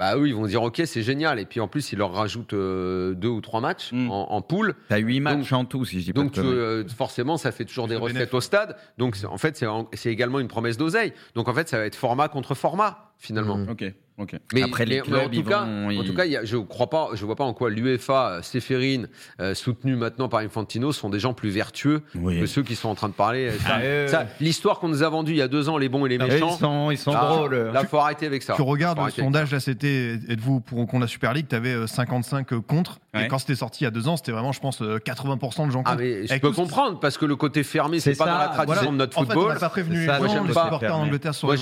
bah 0.00 0.16
eux, 0.16 0.26
ils 0.26 0.34
vont 0.34 0.46
dire 0.46 0.62
ok, 0.62 0.80
c'est 0.86 1.02
génial. 1.02 1.38
Et 1.38 1.44
puis 1.44 1.60
en 1.60 1.68
plus, 1.68 1.92
ils 1.92 1.98
leur 1.98 2.12
rajoutent 2.14 2.54
euh, 2.54 3.12
deux 3.14 3.28
ou 3.28 3.42
trois 3.42 3.60
matchs 3.60 3.90
Mm. 3.92 4.10
en, 4.10 4.32
en 4.32 4.40
poule. 4.42 4.74
T'as 4.88 4.96
8 4.96 5.20
matchs 5.20 5.52
en 5.52 5.66
tout, 5.66 5.84
si 5.84 6.00
je 6.00 6.06
dis 6.06 6.12
pas 6.14 6.22
Donc 6.22 6.32
tu- 6.32 6.40
euh, 6.40 6.88
forcément, 6.88 7.36
ça 7.36 7.52
fait 7.52 7.66
toujours 7.66 7.86
des 7.86 7.96
recettes 7.96 8.32
au 8.32 8.40
stade. 8.40 8.76
Donc 8.96 9.14
c'est- 9.14 9.26
en 9.26 9.36
fait, 9.36 9.62
c'est 9.92 10.10
également 10.10 10.40
une 10.40 10.48
promesse 10.48 10.78
d'oseille. 10.78 11.12
Donc 11.34 11.48
en 11.48 11.54
fait, 11.54 11.68
ça 11.68 11.76
va 11.78 11.84
être 11.84 11.94
format 11.96 12.28
contre 12.28 12.54
format 12.54 13.09
finalement. 13.20 13.58
Mm. 13.58 13.68
Ok. 13.70 13.84
Ok. 14.18 14.34
Mais, 14.52 14.62
Après, 14.62 14.84
les 14.84 14.96
mais- 14.96 15.02
mais 15.08 15.16
en 15.20 15.28
tout 15.28 15.30
ils 15.32 15.44
cas, 15.44 15.64
vont- 15.64 15.86
en 15.86 15.90
ils- 15.90 16.04
tout 16.06 16.12
cas, 16.14 16.26
y 16.26 16.36
a- 16.36 16.44
je 16.44 16.58
crois 16.58 16.90
pas, 16.90 17.08
je 17.14 17.24
vois 17.24 17.36
pas 17.36 17.44
en 17.44 17.54
quoi 17.54 17.70
l'UEFA, 17.70 18.28
euh, 18.32 18.42
Séphérine, 18.42 19.08
euh, 19.40 19.54
soutenu 19.54 19.96
maintenant 19.96 20.28
par 20.28 20.40
Infantino, 20.40 20.92
sont 20.92 21.08
des 21.08 21.18
gens 21.18 21.32
plus 21.32 21.48
vertueux 21.48 22.02
Oui. 22.14 22.38
que 22.38 22.44
ceux 22.44 22.62
qui 22.62 22.74
sont 22.76 22.90
en 22.90 22.94
train 22.94 23.08
de 23.08 23.14
parler. 23.14 23.46
euh, 23.48 23.58
Ça, 23.58 23.68
Ah, 23.70 23.80
euh, 23.80 24.08
ça, 24.08 24.26
L'histoire 24.38 24.78
qu'on 24.78 24.88
nous 24.88 25.02
a 25.02 25.08
vendue 25.08 25.30
il 25.32 25.38
y 25.38 25.42
a 25.42 25.48
deux 25.48 25.70
ans, 25.70 25.78
les 25.78 25.88
bons 25.88 26.04
et 26.04 26.10
les 26.10 26.16
Ils 26.16 26.22
méchants. 26.22 26.50
sont, 26.50 26.90
ils 26.90 26.98
sont 26.98 27.14
ah, 27.16 27.28
drôles. 27.34 27.70
Là, 27.72 27.82
faut 27.84 27.96
arrêter 27.96 28.26
avec 28.26 28.42
ça. 28.42 28.52
Tu 28.56 28.60
regardes 28.62 28.98
le 29.02 29.10
sondage, 29.10 29.52
là, 29.52 29.60
c'était 29.60 30.18
êtes-vous 30.28 30.60
pour 30.60 30.86
contre 30.86 30.98
la 31.00 31.06
Super 31.06 31.32
League? 31.32 31.46
Tu 31.48 31.56
avais 31.56 31.86
55 31.86 32.46
contre 32.66 32.98
Ouais. 33.12 33.24
Et 33.24 33.28
quand 33.28 33.38
c'était 33.38 33.56
sorti 33.56 33.80
il 33.82 33.84
y 33.84 33.86
a 33.88 33.90
deux 33.90 34.06
ans, 34.06 34.16
c'était 34.16 34.30
vraiment, 34.30 34.52
je 34.52 34.60
pense, 34.60 34.82
euh, 34.82 34.98
80% 34.98 35.66
de 35.66 35.72
gens 35.72 35.82
Ah 35.84 35.96
mais 35.96 36.28
je 36.28 36.38
peux 36.38 36.52
comprendre 36.52 37.00
parce 37.00 37.18
que 37.18 37.24
le 37.26 37.34
côté 37.34 37.64
fermé 37.64 37.98
c'est 37.98 38.16
pas 38.16 38.24
ça, 38.24 38.30
dans 38.30 38.38
la 38.38 38.48
tradition 38.48 38.74
Voilà. 38.74 38.90
de 38.92 38.96
notre 38.98 39.18
En 39.18 39.22
fait, 39.22 39.30
on 39.30 39.34
football. 39.34 39.52
n'a 39.54 39.58
pas 39.58 39.68
prévenu 39.68 40.06
ça, 40.06 40.12
gens, 40.14 40.18
moi, 40.20 40.28
j'aime 40.28 40.46
les 40.46 40.52
pas 40.52 40.70
en. 40.92 41.00
Angleterre 41.02 41.34
sur 41.34 41.48
Moi 41.48 41.56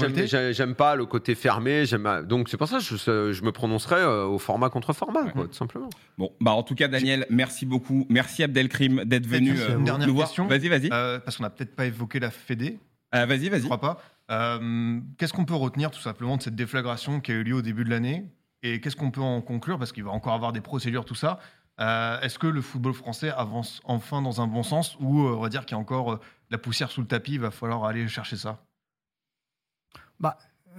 j'aime 0.52 0.74
pas 0.74 0.94
le 0.94 1.06
côté 1.06 1.34
fermé, 1.34 1.84
donc 2.26 2.50
c'est 2.50 2.58
pour 2.58 2.68
ça 2.68 2.78
que 2.78 2.84
je, 2.84 3.32
je 3.32 3.42
me 3.44 3.50
prononcerai 3.50 3.96
euh, 3.96 4.24
au 4.26 4.38
format 4.38 4.68
contre 4.68 4.92
format 4.92 5.30
quoi, 5.30 5.46
tout 5.46 5.54
simplement. 5.54 5.88
Bon, 6.18 6.30
bah 6.40 6.50
en 6.52 6.62
tout 6.62 6.74
cas, 6.74 6.88
Daniel, 6.88 7.24
merci 7.30 7.64
beaucoup. 7.64 8.06
Merci 8.11 8.42
Abdelkrim 8.42 9.04
d'être 9.04 9.26
venu 9.26 9.58
euh, 9.58 9.68
une 9.70 9.78
nous- 9.78 9.84
dernière 9.84 10.06
nous 10.06 10.14
voir. 10.14 10.26
question. 10.26 10.46
Vas-y, 10.48 10.68
vas-y. 10.68 10.90
Euh, 10.92 11.18
parce 11.18 11.38
qu'on 11.38 11.44
n'a 11.44 11.50
peut-être 11.50 11.74
pas 11.74 11.87
évoqué 11.87 12.20
la 12.20 12.30
Fédé, 12.30 12.78
Euh, 13.14 13.24
vas-y, 13.24 13.46
je 13.46 13.50
vas-y. 13.50 13.62
crois 13.62 13.80
pas. 13.80 13.98
Euh, 14.30 14.98
qu'est-ce 15.16 15.32
qu'on 15.32 15.46
peut 15.46 15.54
retenir 15.54 15.90
tout 15.90 16.00
simplement 16.00 16.37
de 16.37 16.42
cette 16.42 16.56
déflagration 16.56 17.20
qui 17.20 17.32
a 17.32 17.37
eu 17.37 17.42
lieu 17.42 17.54
au 17.54 17.62
début 17.62 17.84
de 17.84 17.90
l'année? 17.90 18.26
Et 18.62 18.80
qu'est-ce 18.80 18.96
qu'on 18.96 19.10
peut 19.10 19.20
en 19.20 19.40
conclure? 19.40 19.78
Parce 19.78 19.92
qu'il 19.92 20.04
va 20.04 20.10
encore 20.10 20.34
avoir 20.34 20.52
des 20.52 20.60
procédures, 20.60 21.04
tout 21.04 21.14
ça. 21.14 21.38
Euh, 21.80 22.20
Est-ce 22.20 22.38
que 22.40 22.46
le 22.48 22.60
football 22.60 22.92
français 22.92 23.30
avance 23.30 23.80
enfin 23.84 24.20
dans 24.20 24.40
un 24.40 24.46
bon 24.48 24.62
sens? 24.64 24.96
Ou 25.00 25.20
euh, 25.26 25.36
on 25.36 25.40
va 25.40 25.48
dire 25.48 25.64
qu'il 25.64 25.76
y 25.76 25.78
a 25.78 25.80
encore 25.80 26.14
euh, 26.14 26.20
la 26.50 26.58
poussière 26.58 26.90
sous 26.90 27.00
le 27.00 27.06
tapis 27.06 27.34
Il 27.34 27.40
va 27.40 27.50
falloir 27.52 27.84
aller 27.84 28.06
chercher 28.08 28.36
ça? 28.36 28.58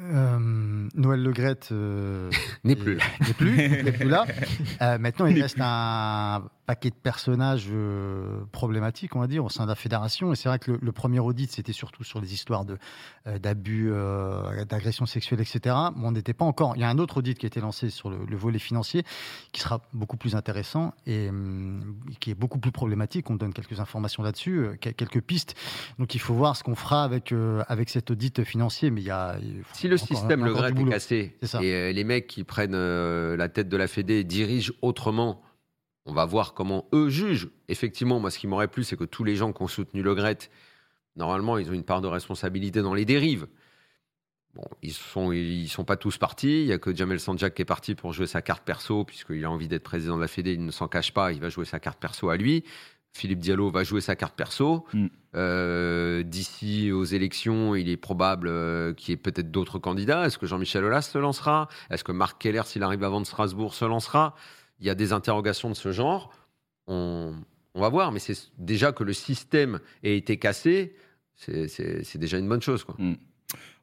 Euh, 0.01 0.87
Noël 0.95 1.21
Legrette 1.21 1.69
euh, 1.73 2.29
N'est 2.63 2.71
est- 2.73 2.75
plus 2.77 2.95
là. 2.95 3.03
n'est 3.27 3.33
plus, 3.33 3.55
n'est 3.57 3.91
plus 3.91 4.07
là. 4.09 4.25
Euh, 4.81 4.97
maintenant, 4.97 5.25
il 5.25 5.41
reste 5.41 5.57
un 5.59 6.45
paquet 6.69 6.91
de 6.91 6.95
personnages 6.95 7.65
euh, 7.71 8.41
problématiques, 8.51 9.15
on 9.15 9.19
va 9.19 9.25
dire, 9.25 9.43
au 9.43 9.49
sein 9.49 9.63
de 9.63 9.69
la 9.69 9.75
fédération. 9.75 10.32
Et 10.32 10.36
c'est 10.36 10.49
vrai 10.49 10.60
que 10.60 10.69
le, 10.73 10.77
le 10.79 10.91
premier 10.91 11.19
audit, 11.19 11.49
c'était 11.51 11.73
surtout 11.73 12.03
sur 12.03 12.21
les 12.21 12.32
histoires 12.32 12.63
de, 12.63 12.77
euh, 13.25 13.39
d'abus, 13.39 13.89
euh, 13.91 14.63
d'agressions 14.65 15.08
sexuelles, 15.08 15.41
etc. 15.41 15.75
Mais 15.95 16.05
on 16.05 16.12
n'était 16.12 16.36
pas 16.36 16.45
encore. 16.45 16.73
Il 16.75 16.82
y 16.82 16.84
a 16.84 16.89
un 16.89 16.99
autre 16.99 17.17
audit 17.17 17.36
qui 17.39 17.47
a 17.47 17.49
été 17.53 17.60
lancé 17.60 17.89
sur 17.89 18.12
le, 18.12 18.19
le 18.23 18.38
volet 18.38 18.60
financier, 18.60 19.01
qui 19.51 19.62
sera 19.62 19.82
beaucoup 19.93 20.15
plus 20.15 20.36
intéressant 20.36 20.93
et 21.08 21.29
hum, 21.29 21.95
qui 22.19 22.29
est 22.29 22.36
beaucoup 22.36 22.60
plus 22.60 22.71
problématique. 22.71 23.32
On 23.32 23.36
donne 23.36 23.51
quelques 23.51 23.79
informations 23.79 24.21
là-dessus, 24.21 24.67
quel- 24.79 24.93
quelques 24.93 25.21
pistes. 25.21 25.55
Donc, 25.97 26.13
il 26.13 26.19
faut 26.19 26.36
voir 26.36 26.55
ce 26.55 26.63
qu'on 26.63 26.75
fera 26.75 27.03
avec 27.03 27.34
avec 27.67 27.89
cet 27.89 28.12
audit 28.12 28.43
financier. 28.43 28.91
Mais 28.91 29.01
il 29.01 29.08
y 29.08 29.10
a 29.10 29.38
Si 29.73 29.88
le 29.88 29.97
système 29.97 30.45
Le 30.45 30.53
Gret 30.53 30.69
est 30.69 30.86
cassé 30.89 31.36
et 31.63 31.93
les 31.93 32.03
mecs 32.03 32.27
qui 32.27 32.43
prennent 32.43 32.77
la 33.36 33.49
tête 33.49 33.69
de 33.69 33.77
la 33.77 33.88
Fédé 33.88 34.23
dirigent 34.23 34.71
autrement, 34.84 35.41
on 36.10 36.13
va 36.13 36.26
voir 36.26 36.54
comment 36.54 36.88
eux 36.93 37.10
jugent. 37.10 37.50
Effectivement, 37.67 38.19
moi, 38.19 38.32
ce 38.32 38.39
qui 38.39 38.48
m'aurait 38.48 38.67
plu, 38.67 38.84
c'est 38.84 38.98
que 38.98 39.04
tous 39.04 39.24
les 39.24 39.36
gens 39.36 39.54
qui 39.54 39.62
ont 39.62 39.67
soutenu 39.67 40.02
Le 40.02 40.15
Gret, 40.15 40.38
normalement, 41.15 41.58
ils 41.58 41.69
ont 41.69 41.74
une 41.74 41.84
part 41.84 42.02
de 42.02 42.08
responsabilité 42.08 42.82
dans 42.82 42.93
les 42.93 43.06
dérives. 43.06 43.48
Bon, 44.56 44.65
ils 44.82 44.93
sont, 44.93 45.32
ils 45.32 45.67
sont 45.67 45.86
pas 45.86 45.95
tous 45.95 46.17
partis. 46.17 46.62
Il 46.62 46.67
y 46.67 46.74
a 46.74 46.80
que 46.80 46.95
Jamel 46.95 47.19
Sanjak 47.19 47.54
qui 47.54 47.62
est 47.62 47.65
parti 47.65 47.93
pour 47.93 48.13
jouer 48.13 48.26
sa 48.26 48.41
carte 48.41 48.63
perso, 48.63 49.06
puisqu'il 49.06 49.45
a 49.45 49.52
envie 49.52 49.67
d'être 49.67 49.84
président 49.84 50.15
de 50.15 50.22
la 50.22 50.28
Fédé. 50.28 50.54
Il 50.54 50.65
ne 50.65 50.72
s'en 50.72 50.88
cache 50.88 51.13
pas. 51.13 51.32
Il 51.32 51.39
va 51.39 51.50
jouer 51.50 51.65
sa 51.65 51.80
carte 51.80 52.00
perso 52.00 52.30
à 52.30 52.38
lui. 52.38 52.63
Philippe 53.12 53.39
Diallo 53.39 53.69
va 53.69 53.84
jouer 53.84 54.02
sa 54.02 54.15
carte 54.15 54.36
perso. 54.36 54.86
Mm. 54.93 55.08
Euh, 55.36 56.24
D'ici 56.24 56.91
aux 56.91 57.04
élections, 57.04 57.76
il 57.76 57.89
est 57.89 57.98
probable 57.98 58.48
euh, 58.48 58.93
qu'il 58.93 59.12
y 59.12 59.13
ait 59.13 59.17
peut-être 59.17 59.52
d'autres 59.52 59.78
candidats. 59.78 60.26
Est-ce 60.26 60.38
que 60.39 60.48
Jean-Michel 60.48 60.84
Aulas 60.84 61.04
se 61.04 61.17
lancera? 61.19 61.67
Est-ce 61.91 62.04
que 62.04 62.12
Marc 62.12 62.41
Keller, 62.41 62.63
s'il 62.65 62.82
arrive 62.84 63.04
avant 63.04 63.22
de 63.22 63.26
Strasbourg, 63.26 63.74
se 63.76 63.86
lancera? 63.86 64.36
Il 64.79 64.87
y 64.87 64.89
a 64.89 64.95
des 64.95 65.13
interrogations 65.13 65.69
de 65.69 65.75
ce 65.75 65.91
genre. 65.91 66.31
On, 66.87 67.33
va 67.75 67.89
voir, 67.89 68.11
mais 68.11 68.19
c'est 68.19 68.37
déjà 68.57 68.91
que 68.91 69.03
le 69.03 69.13
système 69.13 69.79
ait 70.03 70.17
été 70.17 70.37
cassé, 70.37 70.95
c'est- 71.35 72.17
déjà 72.17 72.37
une 72.37 72.49
bonne 72.49 72.61
chose. 72.61 72.83
Quoi. 72.83 72.95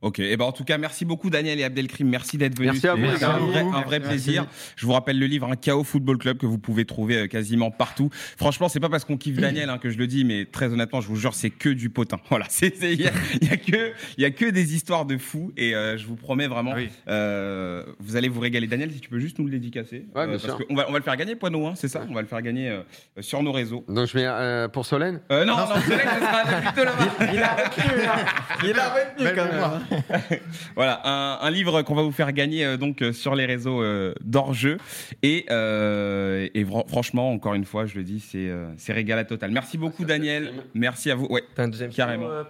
Ok, 0.07 0.21
et 0.21 0.37
ben 0.37 0.45
en 0.45 0.53
tout 0.53 0.63
cas, 0.63 0.79
merci 0.79 1.05
beaucoup 1.05 1.31
Daniel 1.31 1.59
et 1.59 1.65
Abdelkrim, 1.65 2.09
merci 2.09 2.39
d'être 2.39 2.57
venus. 2.57 2.71
Merci 2.81 2.87
à 2.87 2.95
vous, 2.95 3.03
les 3.03 3.25
un 3.25 3.39
vrai, 3.39 3.61
un 3.61 3.65
Merci. 3.71 3.85
vrai 3.87 3.99
plaisir. 4.01 4.47
Je 4.77 4.87
vous 4.87 4.93
rappelle 4.93 5.19
le 5.19 5.27
livre 5.27 5.51
Un 5.51 5.57
chaos 5.57 5.83
football 5.83 6.17
club 6.19 6.39
que 6.39 6.47
vous 6.47 6.59
pouvez 6.59 6.85
trouver 6.85 7.17
euh, 7.23 7.27
quasiment 7.27 7.73
partout. 7.73 8.09
Franchement, 8.37 8.69
c'est 8.69 8.79
pas 8.79 8.89
parce 8.89 9.05
qu'on 9.05 9.17
kiffe 9.17 9.39
Daniel 9.39 9.69
hein, 9.69 9.79
que 9.79 9.91
je 9.91 9.99
le 9.99 10.07
dis, 10.07 10.25
mais 10.25 10.45
très 10.45 10.73
honnêtement, 10.73 11.01
je 11.01 11.09
vous 11.09 11.17
jure, 11.17 11.35
c'est 11.35 11.51
que 11.51 11.71
du 11.71 11.91
potin. 11.91 12.19
Voilà, 12.31 12.47
c'est 12.49 12.77
c'est- 12.77 12.93
il 12.93 13.01
y, 13.01 13.09
a- 13.09 13.13
il 13.41 13.49
y 13.49 13.51
a 13.53 13.57
que 13.57 13.93
il 14.17 14.23
y 14.23 14.25
a 14.25 14.31
que 14.31 14.45
des 14.45 14.75
histoires 14.77 15.07
de 15.07 15.19
fous 15.19 15.51
et 15.57 15.75
euh, 15.75 15.97
je 15.99 16.07
vous 16.07 16.15
promets 16.15 16.47
vraiment, 16.47 16.75
Oui. 16.77 16.89
euh, 17.09 17.83
vous 17.99 18.15
allez 18.15 18.29
vous 18.29 18.39
régaler. 18.41 18.69
Daniel, 18.69 18.93
si 18.93 19.01
tu 19.01 19.09
peux 19.09 19.19
juste 19.19 19.41
nous 19.41 19.47
le 19.47 19.51
dédicacer, 19.51 20.05
Euh, 20.15 20.21
Ouais, 20.21 20.27
bien 20.27 20.33
parce 20.39 20.45
sûr. 20.45 20.59
qu'on 20.69 20.75
va 20.77 20.87
on 20.89 20.93
va 20.93 20.99
le 20.99 21.05
faire 21.05 21.17
gagner, 21.17 21.35
Poineau, 21.35 21.67
hein, 21.67 21.73
c'est 21.75 21.89
ça? 21.89 22.05
On 22.09 22.15
va 22.15 22.21
le 22.23 22.29
faire 22.29 22.43
gagner 22.43 22.69
euh, 22.71 22.83
sur 23.21 23.43
nos 23.43 23.51
réseaux. 23.53 23.85
Donc 23.89 24.07
je 24.07 24.17
mets 24.17 24.25
euh, 24.27 24.69
pour 24.69 24.87
Solène? 24.87 25.21
Euh, 25.33 25.45
non, 25.45 25.57
non, 25.57 25.65
vrai 25.65 25.81
que 25.81 25.87
ce 25.87 26.21
sera 26.21 26.61
plutôt 26.61 26.85
là-bas. 26.85 27.33
Il 27.33 27.43
a 27.43 27.55
retenu, 27.57 28.03
là. 28.05 28.17
Il 28.65 28.79
a 28.79 28.89
retenu 28.91 29.29
quand 29.35 29.91
même. 29.91 29.96
Voilà, 30.75 31.01
un, 31.05 31.39
un 31.47 31.51
livre 31.51 31.83
qu'on 31.83 31.95
va 31.95 32.03
vous 32.03 32.13
faire 32.13 32.33
gagner 32.33 32.65
euh, 32.65 32.77
donc 32.77 33.03
euh, 33.03 33.13
sur 33.13 33.35
les 33.35 33.47
réseaux 33.47 33.83
euh, 33.83 34.15
d'Orjeu. 34.23 34.79
Et, 35.23 35.47
euh, 35.51 36.49
et 36.55 36.65
franchement, 36.89 37.31
encore 37.33 37.55
une 37.55 37.65
fois, 37.65 37.87
je 37.87 37.97
le 37.97 38.05
dis, 38.05 38.21
c'est 38.21 38.49
euh, 38.49 38.69
c'est 38.77 38.93
régal 38.93 39.19
à 39.19 39.25
total. 39.25 39.51
Merci 39.51 39.79
beaucoup, 39.79 40.05
Daniel. 40.05 40.53
Merci 40.75 41.11
à 41.11 41.15
vous. 41.15 41.27
Ouais. 41.27 41.43
T'as 41.55 41.65
un 41.65 41.69
deuxième 41.69 41.91
Carrément. 41.91 42.29
euh, 42.31 42.45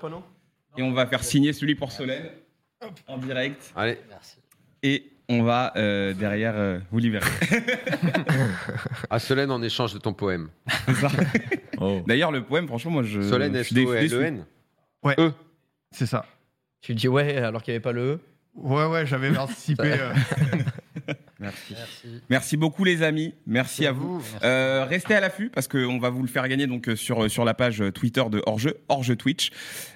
Et 0.76 0.82
on 0.82 0.92
va 0.92 1.06
faire 1.06 1.22
signer 1.24 1.52
celui 1.52 1.74
pour 1.74 1.92
Solène 1.92 2.30
en 3.09 3.18
direct. 3.18 3.72
Allez, 3.74 3.98
Et 4.82 5.11
on 5.28 5.42
va 5.42 5.72
euh, 5.76 6.12
derrière 6.14 6.54
euh, 6.56 6.78
vous 6.92 6.98
libérer. 7.00 7.26
à 9.11 9.18
Solène 9.18 9.50
en 9.50 9.62
échange 9.62 9.92
de 9.94 9.98
ton 9.98 10.12
poème. 10.12 10.48
Oh. 11.78 12.00
D'ailleurs, 12.06 12.30
le 12.32 12.42
poème, 12.44 12.66
franchement, 12.66 12.90
moi, 12.92 13.02
je, 13.02 13.20
Solène, 13.22 13.56
je 13.56 13.62
suis 13.62 13.74
dé- 13.74 13.85
déçu. 13.87 14.04
S-O-L-E-N. 14.14 14.44
C'est 15.92 16.06
ça. 16.06 16.26
Tu 16.81 16.95
dis 16.95 17.09
ouais 17.09 17.37
alors 17.39 17.62
qu'il 17.62 17.73
n'y 17.73 17.77
avait 17.77 17.83
pas 17.83 17.93
le 17.93 18.03
E. 18.03 18.21
Ouais, 18.55 18.87
ouais, 18.87 19.07
j'avais 19.07 19.37
anticipé. 19.39 19.93
euh, 20.01 20.12
Merci. 21.39 21.75
Merci. 21.77 22.23
Merci 22.31 22.57
beaucoup, 22.57 22.83
les 22.83 23.03
amis. 23.03 23.35
Merci 23.47 23.87
à 23.87 23.93
vous. 23.93 24.17
Merci. 24.17 24.37
Euh, 24.43 24.87
restez 24.89 25.15
à 25.15 25.21
l'affût 25.21 25.51
parce 25.51 25.69
qu'on 25.69 25.99
va 25.99 26.09
vous 26.09 26.23
le 26.23 26.29
faire 26.29 26.49
gagner 26.49 26.67
donc 26.67 26.89
euh, 26.89 26.97
sur 26.97 27.31
sur 27.31 27.45
la 27.45 27.53
page 27.53 27.83
euh, 27.83 27.93
Twitter 27.93 28.25
de 28.31 28.43
Orjeu, 28.47 28.79
Orjeu 28.89 29.15
Twitch. 29.17 29.51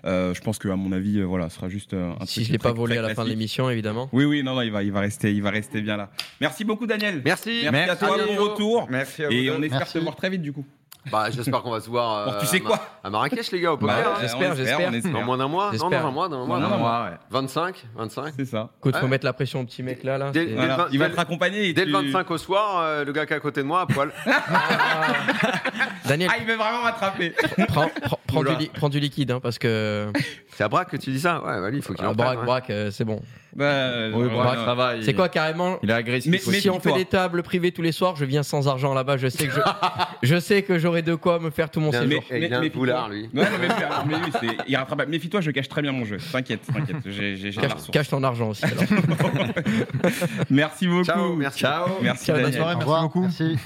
Euh, 0.05 0.35
je 0.35 0.41
pense 0.43 0.59
que 0.59 0.69
à 0.69 0.77
mon 0.77 0.93
avis, 0.93 1.23
voilà, 1.23 1.49
ce 1.49 1.57
sera 1.57 1.71
juste 1.71 1.95
un 1.95 2.15
Si 2.27 2.35
truc 2.41 2.47
je 2.49 2.53
l'ai 2.53 2.59
pas 2.59 2.73
volé 2.73 2.99
à 2.99 3.03
la 3.03 3.15
fin 3.15 3.25
de 3.25 3.31
l'émission 3.31 3.71
évidemment. 3.71 4.11
Oui, 4.13 4.27
oui, 4.27 4.43
non, 4.43 4.55
non, 4.55 4.61
il 4.61 4.71
va, 4.71 4.83
il 4.83 4.93
va 4.93 5.01
rester, 5.01 5.33
il 5.33 5.43
va 5.43 5.51
rester 5.51 5.81
bien 5.81 5.97
là. 5.97 6.11
Merci 6.43 6.65
beaucoup, 6.65 6.87
Daniel. 6.87 7.23
Merci. 7.25 7.63
Merci, 7.73 7.91
à 7.91 7.97
toi, 7.97 8.17
bientôt. 8.19 8.35
bon 8.35 8.51
retour. 8.51 8.87
Merci 8.91 9.25
à 9.25 9.29
vous. 9.29 9.33
Et 9.33 9.47
deux. 9.47 9.53
on 9.53 9.63
espère 9.63 9.79
Merci. 9.79 9.95
te 9.95 9.99
voir 10.01 10.17
très 10.17 10.29
vite 10.29 10.43
du 10.43 10.53
coup. 10.53 10.67
Bah, 11.11 11.31
j'espère 11.31 11.63
qu'on 11.63 11.71
va 11.71 11.81
se 11.81 11.89
voir 11.89 12.19
euh, 12.19 12.25
Pour 12.33 12.41
tu 12.41 12.47
sais 12.47 12.59
à 12.59 12.63
Ma- 12.63 12.69
quoi 12.69 12.81
à 13.03 13.11
Marrakech, 13.11 13.51
les 13.53 13.61
gars, 13.61 13.73
au 13.73 13.77
Bah, 13.79 13.95
poker. 13.95 14.13
hein. 14.13 14.19
j'espère, 14.21 14.55
j'espère. 14.55 14.91
Dans 15.13 15.23
moins 15.23 15.39
d'un 15.39 15.49
mois 15.49 15.71
Non, 15.73 15.89
dans 15.89 15.97
un 15.97 16.11
mois, 16.11 16.29
dans 16.29 16.43
un 16.43 16.47
mois. 16.47 16.61
Dans 16.61 16.67
un 16.73 16.77
mois. 16.77 17.05
Ouais, 17.05 17.11
ouais. 17.13 17.17
25, 17.31 17.87
25. 17.97 18.35
C'est 18.37 18.45
ça. 18.45 18.69
Écoute, 18.79 18.97
faut 18.97 19.07
mettre 19.09 19.25
la 19.25 19.33
pression 19.33 19.61
au 19.61 19.65
petit 19.65 19.83
mec 19.83 20.05
là. 20.05 20.19
là 20.19 20.31
Dès- 20.31 20.41
c'est- 20.41 20.47
dès- 20.51 20.55
Voilà. 20.57 20.77
vingt- 20.77 20.89
Il 20.93 20.99
va 20.99 21.09
dès- 21.09 21.15
raccompagner. 21.17 21.69
et 21.69 21.73
Dès 21.73 21.85
le 21.87 21.93
tu- 22.01 22.11
25 22.11 22.31
au 22.31 22.39
soir, 22.39 22.81
euh, 22.81 23.05
le 23.05 23.13
gars 23.13 23.25
qui 23.25 23.33
est 23.33 23.37
à 23.37 23.41
côté 23.41 23.63
de 23.63 23.67
moi, 23.67 23.81
à 23.83 23.87
poil. 23.87 24.11
Daniel, 26.07 26.31
Ah, 26.33 26.37
il 26.41 26.47
veut 26.47 26.57
vraiment 26.57 26.83
m'attraper. 26.83 27.33
prends, 27.69 27.89
prends- 28.03 28.19
prends 28.27 28.41
du, 28.43 28.49
Oula. 28.49 28.59
li- 28.59 28.71
prends 28.75 28.89
du 28.89 29.01
liquide 29.01 29.31
hein, 29.31 29.41
parce 29.43 29.59
que 29.59 30.13
C'est 30.57 30.65
à 30.65 30.69
Braque 30.69 30.91
que 30.91 30.97
tu 30.97 31.11
dis 31.11 31.21
ça 31.21 31.43
Ouais, 31.43 31.61
bah, 31.61 31.71
lui, 31.71 31.79
il 31.79 31.83
faut 31.83 31.95
qu'il 31.95 32.05
ah, 32.05 32.11
en 32.11 32.15
braque, 32.15 32.35
prenne, 32.35 32.47
braque, 32.47 32.71
euh, 32.71 32.91
c'est 32.91 33.05
bon. 33.05 33.23
Bah, 33.57 33.65
Oui, 34.15 34.27
euh, 34.27 34.29
bon, 34.29 35.03
C'est 35.03 35.15
quoi 35.15 35.29
carrément 35.29 35.79
Il 35.83 35.91
est 35.91 35.93
agressif. 35.93 36.31
Mais- 36.31 36.39
si 36.61 36.71
on 36.71 36.79
fait 36.81 36.93
des 36.93 37.05
tables 37.05 37.43
privées 37.43 37.73
tous 37.73 37.83
les 37.83 37.93
soirs, 37.93 38.15
je 38.17 38.25
viens 38.25 38.43
sans 38.43 38.69
argent 38.69 38.95
là-bas. 38.95 39.17
Je 39.17 39.29
sais 39.29 39.47
que 39.49 39.53
je, 39.55 39.61
je 40.23 40.39
sais 40.41 40.63
que 40.63 40.79
j'aurai 40.79 41.03
de 41.03 41.15
quoi 41.15 41.39
me 41.41 41.51
faire 41.51 41.71
tout 41.71 41.81
mon 41.81 41.91
séjour. 41.93 42.23
mais- 42.31 42.41
il 42.47 42.55
a 42.55 42.59
un 42.61 42.67
boulard, 42.69 43.09
lui. 43.09 43.23
Ouais, 43.23 43.29
non, 43.35 43.43
mais, 43.61 43.69
mais 44.07 44.15
oui, 44.25 44.33
c'est 44.41 44.71
irrattrapable. 44.71 45.11
Méfie-toi, 45.11 45.41
je 45.41 45.51
cache 45.51 45.69
très 45.69 45.83
bien 45.83 45.93
mon 45.93 46.05
jeu. 46.05 46.19
T'inquiète, 46.33 46.61
t'inquiète. 46.73 46.97
J'ai 47.07 47.51
Cache, 47.53 47.91
cache 47.93 48.09
ton 48.09 48.23
argent 48.23 48.51
aussi. 48.51 48.65
alors. 48.65 48.85
Merci 50.51 50.87
beaucoup. 50.87 51.05
Ciao, 51.05 51.35
merci. 51.35 51.59
Ciao. 51.61 51.87
Merci 52.03 52.25
Ciao, 52.27 52.37
Daniel. 52.37 52.55
soirée. 52.55 52.75
merci 52.75 52.77
Au 52.77 52.81
revoir. 52.81 53.03
beaucoup. 53.03 53.23
Merci. 53.23 53.59